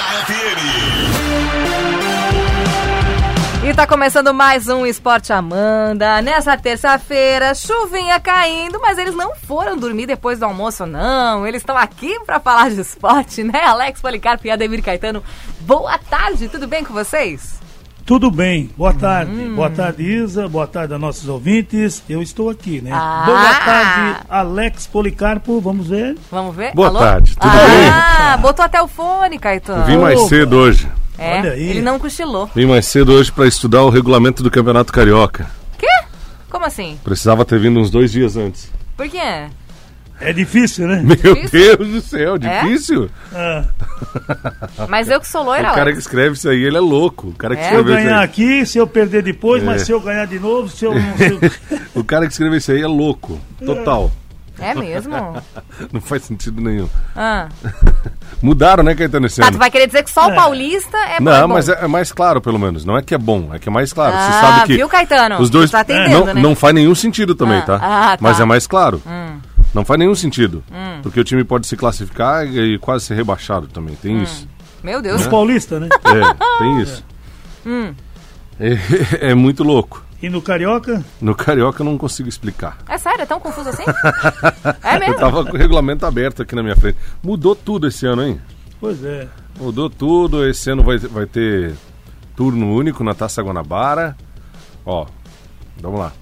FM. 0.00 1.16
E 3.66 3.74
tá 3.74 3.86
começando 3.86 4.32
mais 4.34 4.68
um 4.68 4.84
Esporte 4.84 5.32
Amanda. 5.32 6.20
Nessa 6.20 6.56
terça-feira, 6.56 7.54
chuvinha 7.54 8.20
caindo, 8.20 8.78
mas 8.80 8.98
eles 8.98 9.14
não 9.14 9.34
foram 9.34 9.76
dormir 9.76 10.06
depois 10.06 10.38
do 10.38 10.44
almoço, 10.44 10.86
não. 10.86 11.46
Eles 11.46 11.62
estão 11.62 11.76
aqui 11.76 12.20
para 12.24 12.38
falar 12.38 12.70
de 12.70 12.80
esporte, 12.80 13.42
né? 13.42 13.64
Alex 13.64 14.00
Policarpo 14.00 14.46
e 14.46 14.50
Ademir 14.50 14.82
Caetano. 14.82 15.24
Boa 15.60 15.98
tarde, 15.98 16.48
tudo 16.48 16.68
bem 16.68 16.84
com 16.84 16.92
vocês? 16.92 17.65
Tudo 18.06 18.30
bem, 18.30 18.70
boa 18.76 18.94
tarde. 18.94 19.32
Hum. 19.32 19.56
Boa 19.56 19.68
tarde, 19.68 20.04
Isa. 20.04 20.48
Boa 20.48 20.68
tarde 20.68 20.94
a 20.94 20.98
nossos 20.98 21.28
ouvintes. 21.28 22.04
Eu 22.08 22.22
estou 22.22 22.48
aqui, 22.48 22.80
né? 22.80 22.92
Ah. 22.94 23.24
Boa 23.26 23.54
tarde, 23.54 24.26
Alex 24.28 24.86
Policarpo. 24.86 25.60
Vamos 25.60 25.88
ver? 25.88 26.16
Vamos 26.30 26.54
ver? 26.54 26.72
Boa 26.72 26.86
Alô? 26.86 27.00
tarde, 27.00 27.34
tudo 27.34 27.50
ah, 27.50 27.66
bem? 27.66 27.88
Ah, 27.88 28.36
botou 28.36 28.64
até 28.64 28.80
o 28.80 28.86
fone, 28.86 29.40
Caetano. 29.40 29.84
Vim 29.86 29.96
mais 29.96 30.20
Opa. 30.20 30.28
cedo 30.28 30.56
hoje. 30.56 30.88
É, 31.18 31.40
Olha 31.40 31.50
aí. 31.50 31.68
ele 31.68 31.82
não 31.82 31.98
cochilou. 31.98 32.48
Vim 32.54 32.66
mais 32.66 32.86
cedo 32.86 33.12
hoje 33.12 33.32
para 33.32 33.48
estudar 33.48 33.82
o 33.82 33.90
regulamento 33.90 34.40
do 34.40 34.52
Campeonato 34.52 34.92
Carioca. 34.92 35.50
Quê? 35.76 35.88
Como 36.48 36.64
assim? 36.64 36.96
Precisava 37.02 37.44
ter 37.44 37.58
vindo 37.58 37.80
uns 37.80 37.90
dois 37.90 38.12
dias 38.12 38.36
antes. 38.36 38.70
Por 38.96 39.08
quê? 39.08 39.48
É 40.20 40.32
difícil, 40.32 40.86
né? 40.88 41.02
Meu 41.02 41.16
Difícil? 41.34 41.76
Deus 41.76 41.88
do 41.88 42.00
céu, 42.00 42.34
É? 42.36 42.38
difícil? 42.38 43.10
Ah, 43.34 43.64
Mas 44.88 45.08
eu 45.08 45.20
que 45.20 45.28
sou 45.28 45.42
O 45.42 45.44
loira, 45.44 45.70
cara 45.72 45.92
que 45.92 45.98
escreve 45.98 46.34
isso 46.36 46.48
aí, 46.48 46.62
ele 46.64 46.76
é 46.76 46.80
louco. 46.80 47.28
O 47.28 47.32
cara 47.34 47.54
que 47.54 47.62
É? 47.62 47.68
se 47.68 47.74
eu 47.74 47.84
ganhar 47.84 48.18
aí. 48.20 48.24
aqui, 48.24 48.64
se 48.66 48.78
eu 48.78 48.86
perder 48.86 49.22
depois, 49.22 49.62
É. 49.62 49.66
mas 49.66 49.82
se 49.82 49.92
eu 49.92 50.00
ganhar 50.00 50.26
de 50.26 50.38
novo, 50.38 50.68
se 50.68 50.84
eu 50.84 50.94
não. 50.94 51.16
se 51.16 51.24
eu- 51.32 51.40
O 51.94 52.04
cara 52.04 52.26
que 52.26 52.32
escreveu 52.32 52.56
isso 52.58 52.72
aí 52.72 52.80
é 52.82 52.86
louco. 52.86 53.38
Total. 53.64 54.10
É 54.58 54.74
mesmo? 54.74 55.12
Não 55.92 56.00
faz 56.00 56.22
sentido 56.22 56.62
nenhum. 56.62 56.88
Ah. 57.14 57.46
Mudaram, 58.40 58.82
né, 58.82 58.94
Caetano, 58.94 59.26
esse 59.26 59.38
Tá, 59.38 59.48
ano? 59.48 59.56
tu 59.56 59.58
vai 59.58 59.70
querer 59.70 59.86
dizer 59.86 60.02
que 60.02 60.10
só 60.10 60.28
o 60.28 60.30
É. 60.30 60.34
paulista 60.34 60.96
é 60.96 61.18
bom. 61.18 61.24
Não, 61.24 61.32
é 61.34 61.42
bom. 61.42 61.48
mas 61.48 61.68
é, 61.68 61.84
é 61.84 61.86
mais 61.86 62.10
claro, 62.10 62.40
pelo 62.40 62.58
menos. 62.58 62.82
Não 62.82 62.96
é 62.96 63.02
que 63.02 63.14
é 63.14 63.18
bom, 63.18 63.50
é 63.52 63.58
que 63.58 63.68
é 63.68 63.72
mais 63.72 63.92
claro. 63.92 64.14
Ah, 64.16 64.20
Você 64.22 64.32
sabe 64.40 64.66
que 64.66 64.76
viu, 64.76 64.88
Caetano? 64.88 65.38
os 65.42 65.50
dois 65.50 65.70
Tá 65.70 65.80
atendendo, 65.80 66.10
não, 66.26 66.34
né? 66.34 66.40
não 66.40 66.54
faz 66.56 66.74
nenhum 66.74 66.94
sentido 66.94 67.34
também, 67.34 67.58
Ah, 67.58 67.62
tá? 67.62 67.74
ah, 67.82 68.10
tá. 68.12 68.18
Mas 68.18 68.40
é 68.40 68.46
mais 68.46 68.66
claro. 68.66 69.02
Hum. 69.06 69.36
Não 69.76 69.84
faz 69.84 69.98
nenhum 69.98 70.14
sentido. 70.14 70.64
Porque 71.02 71.20
o 71.20 71.24
time 71.24 71.44
pode 71.44 71.66
se 71.66 71.76
classificar 71.76 72.46
e 72.46 72.78
quase 72.78 73.04
ser 73.04 73.14
rebaixado 73.14 73.66
também. 73.66 73.92
Hum. 73.92 73.98
Tem 74.00 74.22
isso. 74.22 74.48
Meu 74.82 75.02
Deus. 75.02 75.20
Os 75.20 75.26
paulistas, 75.26 75.82
né? 75.82 75.88
É, 75.92 76.58
tem 76.58 76.80
isso. 76.80 77.04
Hum. 77.66 77.92
É, 78.58 78.78
é 79.32 79.34
muito 79.34 79.62
louco. 79.62 80.02
E 80.22 80.30
no 80.30 80.40
Carioca, 80.40 81.04
No 81.20 81.34
Carioca 81.34 81.82
eu 81.82 81.84
não 81.84 81.98
consigo 81.98 82.26
explicar. 82.26 82.78
É 82.88 82.96
sério, 82.96 83.20
é 83.20 83.26
tão 83.26 83.38
confuso 83.38 83.68
assim? 83.68 83.82
é 84.82 84.96
Eu 84.96 85.00
mesmo? 85.00 85.16
tava 85.16 85.44
com 85.44 85.52
o 85.54 85.58
regulamento 85.58 86.06
aberto 86.06 86.40
aqui 86.40 86.54
na 86.54 86.62
minha 86.62 86.74
frente. 86.74 86.96
Mudou 87.22 87.54
tudo 87.54 87.86
esse 87.86 88.06
ano, 88.06 88.22
hein? 88.22 88.40
pois 88.80 89.04
é. 89.04 89.28
Mudou 89.60 89.90
tudo. 89.90 90.48
Esse 90.48 90.70
ano 90.70 90.82
vai, 90.82 90.96
vai 90.96 91.26
ter 91.26 91.74
turno 92.34 92.74
único 92.74 93.04
na 93.04 93.12
Taça 93.12 93.42
Guanabara. 93.42 94.16
Ó, 94.86 95.04
vamos 95.82 96.00
lá. 96.00 96.12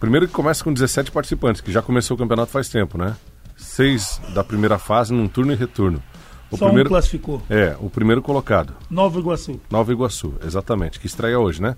Primeiro 0.00 0.26
que 0.26 0.32
começa 0.32 0.64
com 0.64 0.72
17 0.72 1.10
participantes, 1.12 1.60
que 1.60 1.70
já 1.70 1.82
começou 1.82 2.14
o 2.16 2.18
campeonato 2.18 2.50
faz 2.50 2.68
tempo, 2.70 2.96
né? 2.96 3.14
Seis 3.56 4.20
da 4.34 4.42
primeira 4.42 4.78
fase 4.78 5.12
num 5.12 5.28
turno 5.28 5.52
e 5.52 5.54
retorno. 5.54 6.02
O 6.50 6.56
Só 6.56 6.64
primeiro 6.66 6.88
um 6.88 6.92
classificou. 6.92 7.42
é 7.50 7.76
o 7.78 7.88
primeiro 7.90 8.20
colocado, 8.22 8.74
Nova 8.88 9.20
Iguaçu. 9.20 9.60
Nova 9.70 9.92
Iguaçu, 9.92 10.34
exatamente, 10.44 10.98
que 10.98 11.06
estreia 11.06 11.38
hoje, 11.38 11.62
né? 11.62 11.76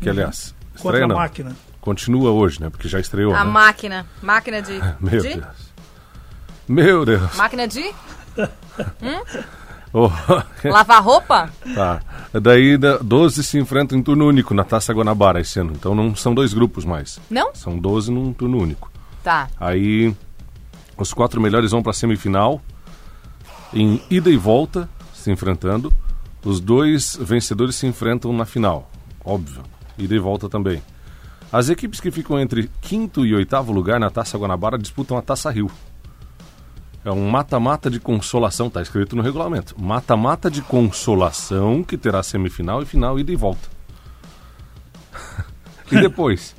Que 0.00 0.08
aliás, 0.08 0.54
Contra 0.72 0.78
estreia 0.88 1.04
a 1.04 1.08
não, 1.08 1.16
máquina. 1.16 1.54
continua 1.80 2.30
hoje, 2.32 2.60
né? 2.60 2.70
Porque 2.70 2.88
já 2.88 2.98
estreou. 2.98 3.34
A 3.34 3.44
né? 3.44 3.50
máquina. 3.50 4.06
Máquina 4.20 4.60
de. 4.60 4.80
Meu 4.98 5.20
de? 5.20 5.34
Deus. 5.34 5.72
Meu 6.66 7.04
Deus. 7.04 7.36
Máquina 7.36 7.68
de 7.68 7.94
Oh, 9.92 10.08
lavar 10.64 11.02
roupa? 11.02 11.50
tá. 11.74 12.00
Daí 12.40 12.78
da- 12.78 12.96
12 12.98 13.42
se 13.44 13.58
enfrentam 13.58 13.98
em 13.98 14.02
turno 14.02 14.26
único 14.26 14.54
na 14.54 14.64
Taça 14.64 14.92
Guanabara 14.92 15.40
esse 15.40 15.60
ano. 15.60 15.72
Então 15.74 15.94
não 15.94 16.14
são 16.16 16.34
dois 16.34 16.54
grupos 16.54 16.84
mais. 16.84 17.20
Não? 17.30 17.54
São 17.54 17.78
12 17.78 18.10
num 18.10 18.32
turno 18.32 18.58
único. 18.58 18.90
Tá. 19.22 19.48
Aí 19.60 20.14
os 20.96 21.12
quatro 21.12 21.40
melhores 21.40 21.70
vão 21.72 21.82
para 21.82 21.90
a 21.90 21.94
semifinal 21.94 22.60
em 23.72 24.00
ida 24.10 24.30
e 24.30 24.36
volta 24.36 24.88
se 25.14 25.30
enfrentando. 25.30 25.92
Os 26.44 26.58
dois 26.58 27.16
vencedores 27.20 27.76
se 27.76 27.86
enfrentam 27.86 28.32
na 28.32 28.44
final, 28.44 28.90
óbvio. 29.24 29.62
Ida 29.98 30.14
e 30.14 30.18
volta 30.18 30.48
também. 30.48 30.82
As 31.52 31.68
equipes 31.68 32.00
que 32.00 32.10
ficam 32.10 32.40
entre 32.40 32.70
quinto 32.80 33.24
e 33.26 33.34
oitavo 33.34 33.72
lugar 33.72 34.00
na 34.00 34.08
Taça 34.10 34.38
Guanabara 34.38 34.78
disputam 34.78 35.16
a 35.18 35.22
Taça 35.22 35.50
Rio. 35.50 35.70
É 37.04 37.10
um 37.10 37.28
mata-mata 37.28 37.90
de 37.90 37.98
consolação, 37.98 38.70
tá 38.70 38.80
escrito 38.80 39.16
no 39.16 39.22
regulamento. 39.22 39.74
Mata-mata 39.80 40.50
de 40.50 40.62
consolação 40.62 41.82
que 41.82 41.98
terá 41.98 42.22
semifinal 42.22 42.80
e 42.82 42.86
final 42.86 43.18
ida 43.18 43.32
e 43.32 43.36
volta. 43.36 43.68
e 45.90 46.00
depois? 46.00 46.54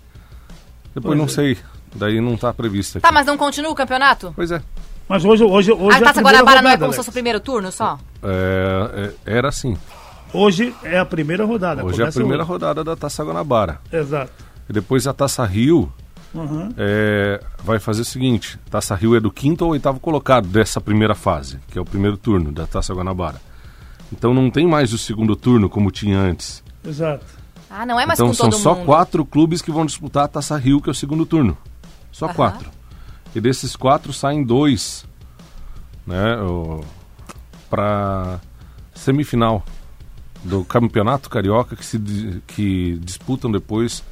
Depois 0.93 1.17
não 1.17 1.27
sei. 1.27 1.57
Daí 1.95 2.19
não 2.19 2.35
tá 2.35 2.53
previsto 2.53 2.97
aqui. 2.97 3.03
Tá, 3.03 3.11
mas 3.11 3.25
não 3.25 3.37
continua 3.37 3.71
o 3.71 3.75
campeonato? 3.75 4.33
Pois 4.35 4.51
é. 4.51 4.61
Mas 5.07 5.23
hoje, 5.23 5.43
hoje, 5.43 5.71
hoje 5.71 5.95
A 5.95 5.99
é 5.99 6.01
a 6.01 6.05
Taça 6.05 6.13
primeira 6.13 6.39
Guanabara 6.39 6.61
não 6.61 6.71
é 6.71 6.77
como 6.77 6.91
se 6.91 6.97
fosse 6.97 7.09
o 7.09 7.13
primeiro 7.13 7.39
turno 7.39 7.71
só? 7.71 7.99
É, 8.21 9.13
é, 9.25 9.37
era 9.37 9.49
assim. 9.49 9.77
Hoje 10.33 10.75
é 10.83 10.97
a 10.97 11.05
primeira 11.05 11.45
rodada. 11.45 11.85
Hoje 11.85 12.01
é 12.01 12.07
a 12.07 12.11
primeira 12.11 12.43
hoje. 12.43 12.51
rodada 12.51 12.83
da 12.83 12.95
Taça 12.95 13.23
Guanabara. 13.23 13.79
Exato. 13.91 14.31
E 14.67 14.73
depois 14.73 15.05
a 15.05 15.13
Taça 15.13 15.45
Rio 15.45 15.91
Uhum. 16.33 16.69
é, 16.77 17.39
vai 17.63 17.79
fazer 17.79 18.01
o 18.01 18.05
seguinte: 18.05 18.59
Taça 18.69 18.95
Rio 18.95 19.15
é 19.15 19.19
do 19.19 19.31
quinto 19.31 19.63
ao 19.63 19.71
oitavo 19.71 19.99
colocado 19.99 20.47
dessa 20.47 20.81
primeira 20.81 21.13
fase, 21.13 21.59
que 21.69 21.77
é 21.77 21.81
o 21.81 21.85
primeiro 21.85 22.17
turno 22.17 22.51
da 22.51 22.65
Taça 22.65 22.93
Guanabara. 22.93 23.39
Então 24.11 24.33
não 24.33 24.49
tem 24.49 24.67
mais 24.67 24.93
o 24.93 24.97
segundo 24.97 25.35
turno 25.35 25.69
como 25.69 25.91
tinha 25.91 26.19
antes. 26.19 26.63
Exato. 26.83 27.25
Ah, 27.69 27.85
não 27.85 27.99
é 27.99 28.05
mais 28.05 28.19
então 28.19 28.27
com 28.27 28.33
são 28.33 28.49
todo 28.49 28.59
só 28.59 28.75
mundo. 28.75 28.85
quatro 28.85 29.25
clubes 29.25 29.61
que 29.61 29.71
vão 29.71 29.85
disputar 29.85 30.25
a 30.25 30.27
Taça 30.27 30.57
Rio, 30.57 30.79
que 30.81 30.89
é 30.89 30.91
o 30.91 30.95
segundo 30.95 31.25
turno. 31.25 31.57
Só 32.11 32.25
Aham. 32.25 32.33
quatro. 32.35 32.71
E 33.33 33.41
desses 33.41 33.75
quatro 33.75 34.13
saem 34.13 34.43
dois, 34.43 35.05
né, 36.05 36.35
para 37.69 38.39
semifinal 38.93 39.63
do 40.43 40.63
Campeonato 40.63 41.29
Carioca 41.29 41.75
que 41.75 41.85
se 41.85 41.97
que 42.45 42.99
disputam 43.01 43.51
depois 43.51 44.03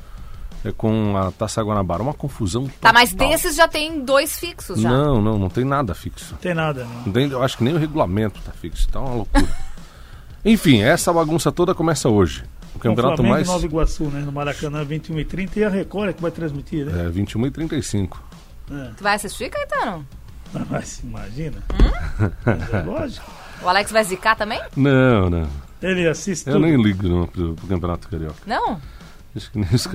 com 0.77 1.17
a 1.17 1.31
Taça 1.31 1.61
Guanabara. 1.63 2.03
Uma 2.03 2.13
confusão. 2.13 2.69
Tá, 2.79 2.91
mas 2.93 3.11
total. 3.11 3.29
desses 3.29 3.55
já 3.55 3.67
tem 3.67 4.03
dois 4.03 4.37
fixos 4.39 4.79
já. 4.81 4.89
Não, 4.89 5.21
não, 5.21 5.37
não 5.39 5.49
tem 5.49 5.65
nada 5.65 5.93
fixo. 5.95 6.35
Tem 6.41 6.53
nada, 6.53 6.83
não. 6.85 7.01
Não 7.05 7.11
tem- 7.11 7.29
eu 7.29 7.41
acho 7.43 7.57
que 7.57 7.63
nem 7.63 7.73
o 7.73 7.77
regulamento 7.77 8.39
tá 8.41 8.51
fixo. 8.51 8.87
Tá 8.89 8.99
uma 8.99 9.13
loucura. 9.15 9.47
Enfim, 10.45 10.81
essa 10.81 11.11
bagunça 11.13 11.51
toda 11.51 11.73
começa 11.75 12.09
hoje. 12.09 12.43
O 12.75 12.79
campeonato 12.79 13.17
Flamengo 13.17 13.35
mais 13.35 13.47
Nova 13.47 13.65
Iguaçu, 13.65 14.05
né? 14.05 14.21
No 14.21 14.31
Maracanã, 14.31 14.83
21 14.83 15.15
h 15.19 15.25
30 15.29 15.59
e 15.59 15.63
a 15.63 15.69
Record 15.69 16.09
é 16.09 16.13
que 16.13 16.21
vai 16.21 16.31
transmitir, 16.31 16.85
né? 16.85 17.05
é 17.05 17.09
21 17.09 17.45
e 17.47 17.51
35. 17.51 18.23
É. 18.71 18.91
Tu 18.97 19.03
vai 19.03 19.15
assistir, 19.15 19.49
Caetano? 19.49 20.05
Não, 20.53 20.65
Mas 20.69 20.99
imagina. 21.03 21.57
Hum? 21.73 22.29
Mas 22.45 22.73
é 22.73 22.81
lógico. 22.83 23.31
O 23.61 23.67
Alex 23.69 23.91
vai 23.91 24.03
zicar 24.03 24.35
também? 24.35 24.59
Não, 24.75 25.29
não. 25.29 25.47
Ele 25.81 26.07
assiste 26.07 26.47
Eu 26.47 26.53
tudo. 26.53 26.65
nem 26.65 26.81
ligo 26.81 27.07
não, 27.07 27.27
pro, 27.27 27.53
pro 27.53 27.67
Campeonato 27.67 28.07
Carioca. 28.07 28.35
Não? 28.45 28.79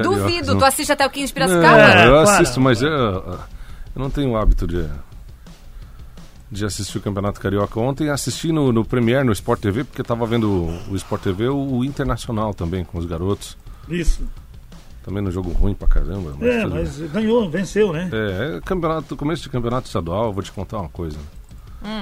Duvido. 0.03 0.53
não. 0.53 0.59
Tu 0.59 0.65
assiste 0.65 0.93
até 0.93 1.07
o 1.07 1.11
15 1.11 1.33
de 1.33 1.41
Não, 1.41 1.47
Piracicaba? 1.49 2.01
É, 2.01 2.07
eu 2.09 2.19
assisto, 2.21 2.61
mas 2.61 2.81
eu, 2.83 2.91
eu 2.91 3.39
não 3.95 4.09
tenho 4.11 4.31
o 4.31 4.37
hábito 4.37 4.67
de, 4.67 4.87
de 6.51 6.65
assistir 6.65 6.99
o 6.99 7.01
Campeonato 7.01 7.41
Carioca. 7.41 7.79
Ontem 7.79 8.09
assisti 8.09 8.53
no, 8.53 8.73
no 8.73 8.85
Premier, 8.85 9.25
no 9.25 9.33
Sport 9.33 9.61
TV, 9.61 9.85
porque 9.85 10.01
estava 10.03 10.25
vendo 10.27 10.51
o, 10.51 10.93
o 10.93 10.97
Sport 10.97 11.23
TV, 11.23 11.49
o, 11.49 11.79
o 11.79 11.85
Internacional 11.85 12.55
também, 12.55 12.85
com 12.85 12.99
os 12.99 13.05
garotos. 13.07 13.57
Isso. 13.89 14.23
Também 15.05 15.23
no 15.23 15.31
jogo 15.31 15.53
ruim 15.53 15.75
pra 15.75 15.87
caramba. 15.87 16.35
Mas 16.39 16.49
É, 16.49 16.63
tudo 16.63 16.75
bem. 16.75 16.85
mas 16.85 16.99
ganhou, 17.13 17.49
venceu, 17.51 17.93
né? 17.93 18.11
É, 18.13 18.57
é 18.57 18.61
campeonato, 18.63 19.17
começo 19.17 19.43
de 19.43 19.49
campeonato 19.49 19.87
estadual, 19.87 20.33
vou 20.33 20.43
te 20.43 20.51
contar 20.51 20.79
uma 20.79 20.89
coisa. 20.89 21.19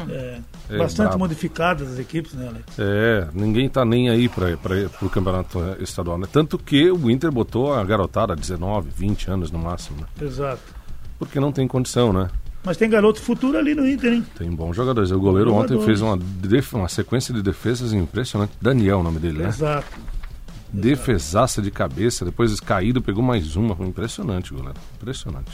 É. 0.08 0.40
É, 0.70 0.78
Bastante 0.78 1.16
modificadas 1.18 1.92
as 1.92 1.98
equipes, 1.98 2.32
né, 2.32 2.48
Alex? 2.48 2.64
É, 2.78 3.28
ninguém 3.34 3.68
tá 3.68 3.84
nem 3.84 4.08
aí 4.08 4.28
para 4.28 4.46
o 5.02 5.10
campeonato 5.10 5.60
eh, 5.60 5.76
estadual, 5.82 6.16
né? 6.18 6.26
Tanto 6.30 6.56
que 6.58 6.90
o 6.90 7.10
Inter 7.10 7.30
botou 7.30 7.74
a 7.74 7.84
garotada 7.84 8.34
19, 8.34 8.88
20 8.96 9.30
anos 9.30 9.50
no 9.50 9.58
máximo, 9.58 9.98
né? 10.00 10.06
Exato. 10.26 10.62
Porque 11.18 11.38
não 11.38 11.52
tem 11.52 11.68
condição, 11.68 12.12
né? 12.12 12.30
Mas 12.64 12.78
tem 12.78 12.88
garoto 12.88 13.20
futuro 13.20 13.58
ali 13.58 13.74
no 13.74 13.86
Inter, 13.86 14.14
hein? 14.14 14.26
Tem 14.38 14.50
bons 14.50 14.74
jogadores. 14.74 15.10
O 15.10 15.20
goleiro 15.20 15.50
Bons 15.50 15.64
ontem 15.64 15.74
jogadores. 15.74 16.00
fez 16.00 16.00
uma, 16.00 16.16
def- 16.16 16.72
uma 16.72 16.88
sequência 16.88 17.34
de 17.34 17.42
defesas 17.42 17.92
impressionante. 17.92 18.52
Daniel, 18.60 19.00
o 19.00 19.02
nome 19.02 19.18
dele, 19.18 19.40
né? 19.42 19.48
Exato. 19.48 19.86
Defesaça 20.72 21.60
de 21.62 21.70
cabeça, 21.70 22.24
depois 22.24 22.58
caído, 22.60 23.00
pegou 23.02 23.22
mais 23.22 23.54
uma. 23.54 23.76
Foi 23.76 23.86
impressionante, 23.86 24.52
goleiro. 24.52 24.74
Impressionante. 24.96 25.52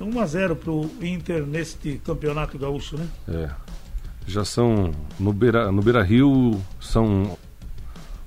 1x0 0.00 0.54
pro 0.56 0.90
Inter 1.02 1.44
neste 1.46 1.98
campeonato 2.04 2.58
gaúcho, 2.58 2.96
né? 2.96 3.08
É. 3.28 3.50
Já 4.26 4.44
são. 4.44 4.92
No 5.18 5.32
Beira, 5.32 5.72
no 5.72 5.82
Beira 5.82 6.02
Rio, 6.02 6.60
são. 6.80 7.36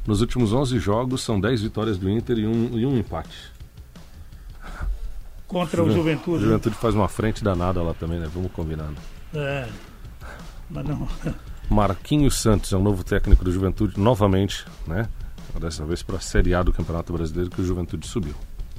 Nos 0.06 0.19
últimos 0.21 0.51
11 0.51 0.79
jogos, 0.79 1.21
são 1.21 1.39
10 1.39 1.62
vitórias 1.62 1.97
do 1.97 2.09
Inter 2.09 2.39
e 2.39 2.47
um, 2.47 2.77
e 2.77 2.85
um 2.85 2.97
empate. 2.97 3.51
Contra 5.47 5.83
o 5.83 5.88
O 5.88 5.91
Juventude. 5.94 6.39
né? 6.39 6.50
Juventude 6.50 6.75
faz 6.75 6.95
uma 6.95 7.07
frente 7.07 7.44
danada 7.44 7.81
lá 7.83 7.94
também, 7.94 8.19
né? 8.19 8.29
Vamos 8.33 8.51
combinar. 8.51 8.85
né? 8.89 8.95
É. 9.33 9.69
Mas 10.69 10.85
não. 10.88 11.07
Marquinhos 11.69 12.38
Santos 12.41 12.74
é 12.74 12.75
o 12.77 12.81
novo 12.81 13.03
técnico 13.03 13.45
do 13.45 13.51
Juventude, 13.51 14.00
novamente, 14.00 14.65
né? 14.88 15.07
Dessa 15.59 15.85
vez 15.85 16.01
para 16.01 16.15
a 16.17 16.19
Série 16.19 16.53
A 16.56 16.63
do 16.63 16.71
Campeonato 16.74 17.12
Brasileiro 17.13 17.50
que 17.51 17.62
o 17.62 17.65
Juventude 17.65 18.07
subiu. 18.07 18.33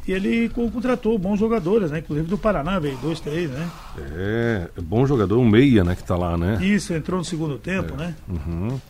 E 0.07 0.13
ele 0.13 0.49
co- 0.49 0.69
contratou 0.71 1.17
bons 1.17 1.39
jogadores, 1.39 1.91
né? 1.91 2.01
Inclusive 2.01 2.29
do 2.29 2.37
Paraná, 2.37 2.79
veio 2.79 2.97
dois, 2.99 3.21
três, 3.21 3.49
né? 3.51 3.71
É, 4.17 4.69
é 4.77 4.81
bom 4.81 5.07
jogador, 5.07 5.39
um 5.39 5.49
meia, 5.49 5.85
né, 5.85 5.95
que 5.95 6.03
tá 6.03 6.17
lá, 6.17 6.37
né? 6.37 6.59
Isso, 6.65 6.93
entrou 6.93 7.19
no 7.19 7.25
segundo 7.25 7.57
tempo, 7.57 7.95
né? 7.97 8.15
Uhum. 8.29 8.81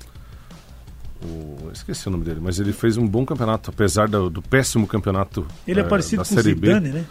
O, 1.25 1.71
esqueci 1.73 2.09
o 2.09 2.11
nome 2.11 2.25
dele, 2.25 2.41
mas 2.43 2.59
ele 2.59 2.73
fez 2.73 2.97
um 2.97 3.07
bom 3.07 3.25
campeonato, 3.25 3.71
apesar 3.71 4.09
do, 4.09 4.29
do 4.29 4.43
péssimo 4.43 4.87
campeonato 4.89 5.47
Ele 5.69 5.81
é 5.81 5.85
eh, 5.85 5.87
parecido 5.87 6.23
da 6.23 6.29
com 6.29 6.35
o 6.35 6.37
Série 6.37 6.55
B. 6.55 6.67
Zidane, 6.69 6.89
né? 6.89 7.05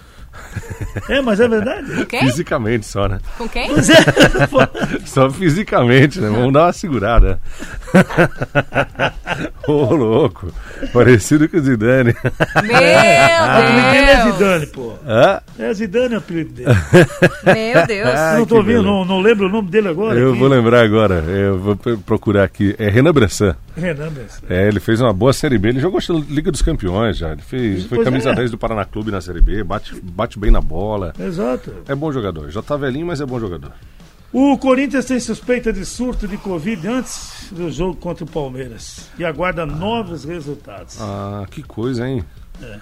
É, 1.10 1.22
mas 1.22 1.39
é 1.39 1.48
verdade. 1.48 2.06
Quem? 2.06 2.22
Fisicamente 2.22 2.86
só, 2.86 3.07
né? 3.07 3.19
Com 3.38 3.48
quem? 3.48 3.69
É. 3.72 3.81
Só 5.06 5.30
fisicamente, 5.30 6.19
né? 6.19 6.30
Vamos 6.30 6.54
dar 6.54 6.66
uma 6.66 6.74
segurada. 6.74 7.39
Ô, 9.68 9.94
louco. 9.94 10.51
Parecido 10.94 11.48
com 11.50 11.57
o 11.57 11.62
Zidane. 11.62 12.16
Meu 12.63 12.75
O 12.75 13.44
apelido 13.44 13.92
dele 13.92 14.10
é 14.10 14.24
Deus! 14.24 14.33
Zidane, 14.33 14.66
pô. 14.68 14.94
Hã? 15.07 15.42
É 15.60 15.74
Zidane 15.74 16.16
o 16.16 16.18
apelido 16.18 16.54
dele. 16.54 16.69
Meu 17.45 17.88
Deus! 17.88 18.10
Ah, 18.22 18.34
Eu 18.34 18.39
não 18.39 18.45
tô 18.45 18.62
vendo, 18.63 18.84
não, 18.84 19.06
não 19.06 19.19
lembro 19.22 19.48
o 19.48 19.50
nome 19.50 19.69
dele 19.69 19.88
agora. 19.88 20.18
Eu 20.19 20.30
aqui. 20.31 20.39
vou 20.39 20.48
lembrar 20.48 20.81
agora. 20.84 21.16
Eu 21.27 21.57
vou 21.60 21.75
procurar 22.06 22.44
aqui. 22.44 22.75
É 22.77 22.89
Renan 22.89 23.13
Bressan. 23.13 23.56
Renan 23.76 24.10
Bessa. 24.10 24.42
É, 24.50 24.68
ele 24.68 24.80
fez 24.80 25.00
uma 25.02 25.14
boa 25.14 25.34
Série 25.34 25.58
B. 25.58 25.70
Ele 25.70 25.80
jogou 25.80 26.00
a 26.00 26.14
Liga 26.30 26.52
dos 26.52 26.62
Campeões 26.62 27.18
já. 27.18 27.32
Ele 27.32 27.42
fez, 27.42 27.86
foi 27.86 27.98
Pois 27.98 28.06
camisa 28.08 28.32
é. 28.32 28.36
10 28.36 28.52
do 28.52 28.58
Paraná 28.58 28.86
Clube 28.86 29.12
na 29.12 29.22
Série 29.22 29.42
B. 29.42 29.64
Bate, 29.64 30.00
bate 30.02 30.38
bem 30.40 30.52
na 30.52 30.62
bola. 30.62 31.14
Exato. 31.20 31.74
É 31.88 31.96
bom 31.96 32.12
jogador. 32.12 32.50
Já 32.50 32.62
tá 32.62 32.76
velhinho, 32.76 33.06
mas 33.08 33.22
é 33.22 33.26
bom 33.26 33.40
jogador. 33.40 33.72
O 34.34 34.58
Corinthians 34.58 35.06
tem 35.06 35.20
suspeita 35.20 35.74
de 35.74 35.86
surto 35.86 36.26
de 36.28 36.38
Covid 36.38 36.88
antes 36.88 37.50
do 37.52 37.70
jogo 37.70 37.96
contra 37.98 38.24
o 38.24 38.28
Palmeiras 38.28 39.10
e 39.20 39.26
aguarda 39.26 39.66
novos 39.66 40.24
resultados. 40.24 40.98
Ah, 41.02 41.46
que 41.52 41.62
coisa, 41.62 42.08
hein? 42.08 42.24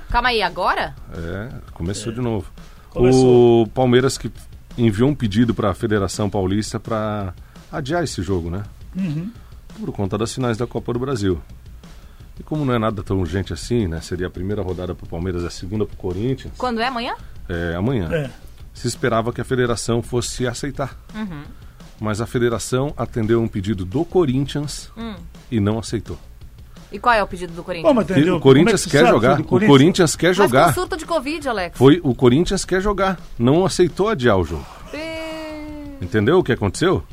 Calma 0.10 0.30
aí, 0.30 0.42
agora? 0.42 0.94
É, 1.12 1.50
começou 1.74 2.12
de 2.12 2.22
novo. 2.22 2.52
Começou. 2.90 3.64
O 3.64 3.68
Palmeiras 3.68 4.18
que 4.18 4.32
enviou 4.78 5.10
um 5.10 5.16
pedido 5.16 5.54
para 5.54 5.72
a 5.72 5.74
Federação 5.74 6.30
Paulista 6.30 6.80
para 6.80 7.34
adiar 7.72 8.04
esse 8.04 8.22
jogo, 8.22 8.50
né? 8.50 8.64
Uhum. 8.96 9.32
Por 9.80 9.92
conta 9.92 10.18
das 10.18 10.34
finais 10.34 10.58
da 10.58 10.68
Copa 10.68 10.92
do 10.94 11.00
Brasil. 11.00 11.40
E 12.40 12.44
como 12.44 12.64
não 12.66 12.74
é 12.74 12.80
nada 12.80 13.04
tão 13.04 13.20
urgente 13.20 13.52
assim, 13.54 13.88
né? 13.88 14.00
Seria 14.02 14.28
a 14.28 14.30
primeira 14.30 14.62
rodada 14.62 14.94
para 14.96 15.06
o 15.06 15.10
Palmeiras, 15.10 15.44
a 15.44 15.50
segunda 15.50 15.86
para 15.86 15.94
o 15.94 15.98
Corinthians. 15.98 16.54
Quando 16.58 16.80
é 16.80 16.88
amanhã? 16.88 17.14
É, 17.48 17.76
amanhã. 17.76 18.10
É. 18.14 18.30
Se 18.74 18.88
esperava 18.88 19.34
que 19.34 19.42
a 19.42 19.44
federação 19.44 20.02
fosse 20.02 20.48
aceitar. 20.48 20.98
Mas 22.00 22.22
a 22.22 22.26
federação 22.26 22.94
atendeu 22.96 23.42
um 23.42 23.48
pedido 23.48 23.84
do 23.84 24.06
Corinthians 24.06 24.90
e 25.52 25.60
não 25.60 25.80
aceitou. 25.80 26.18
E 26.92 26.98
qual 26.98 27.14
é 27.14 27.22
o 27.22 27.28
pedido 27.28 27.54
do 27.54 27.62
Corinthians? 27.64 27.94
mas 27.94 28.06
Que 28.08 28.14
entendeu? 28.14 28.38
o 28.38 28.40
Corinthians 28.40 28.82
é 28.82 28.84
que 28.86 28.90
quer 28.92 29.06
jogar. 29.08 29.38
sobre 29.38 29.56
O 29.56 29.68
Corinthians 29.68 30.16
quer 30.16 30.28
Mas 30.30 30.38
jogar. 30.38 30.68
com 30.68 30.74
surto 30.82 30.98
de 30.98 31.06
Covid, 31.06 31.48
Alex. 31.50 31.78
Foi 31.78 32.00
o 32.04 32.16
Corinthians 32.16 32.64
quer 32.66 32.82
jogar. 32.82 33.20
Não 33.38 33.66
aceitou 33.66 34.08
adiar 34.10 34.38
o 34.38 34.44
jogo. 34.46 34.66
E- 34.94 36.04
Entendeu 36.04 36.40
o 36.40 36.44
que 36.44 36.52
aconteceu? 36.54 37.04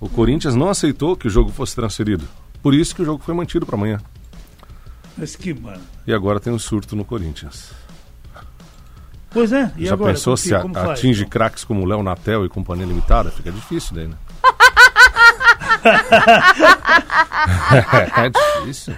O 0.00 0.08
Corinthians 0.08 0.54
não 0.54 0.68
aceitou 0.68 1.16
que 1.16 1.26
o 1.26 1.30
jogo 1.30 1.50
fosse 1.50 1.74
transferido. 1.74 2.26
Por 2.62 2.74
isso 2.74 2.94
que 2.94 3.02
o 3.02 3.04
jogo 3.04 3.22
foi 3.22 3.34
mantido 3.34 3.66
para 3.66 3.76
amanhã. 3.76 4.00
Mas 5.16 5.34
que 5.34 5.52
mano. 5.52 5.82
E 6.06 6.12
agora 6.12 6.38
tem 6.38 6.52
um 6.52 6.58
surto 6.58 6.94
no 6.94 7.04
Corinthians. 7.04 7.72
Pois 9.30 9.52
é. 9.52 9.70
E 9.76 9.86
Já 9.86 9.94
agora, 9.94 10.12
pensou 10.14 10.36
se 10.36 10.54
a- 10.54 10.60
como 10.60 10.74
faz, 10.74 10.90
atinge 10.90 11.20
então? 11.20 11.30
craques 11.30 11.64
como 11.64 11.84
Léo 11.84 12.02
Natel 12.02 12.46
e 12.46 12.48
Companhia 12.48 12.86
Limitada? 12.86 13.30
Fica 13.30 13.50
difícil 13.52 13.94
daí, 13.94 14.08
né? 14.08 14.16
é 18.16 18.30
difícil. 18.30 18.94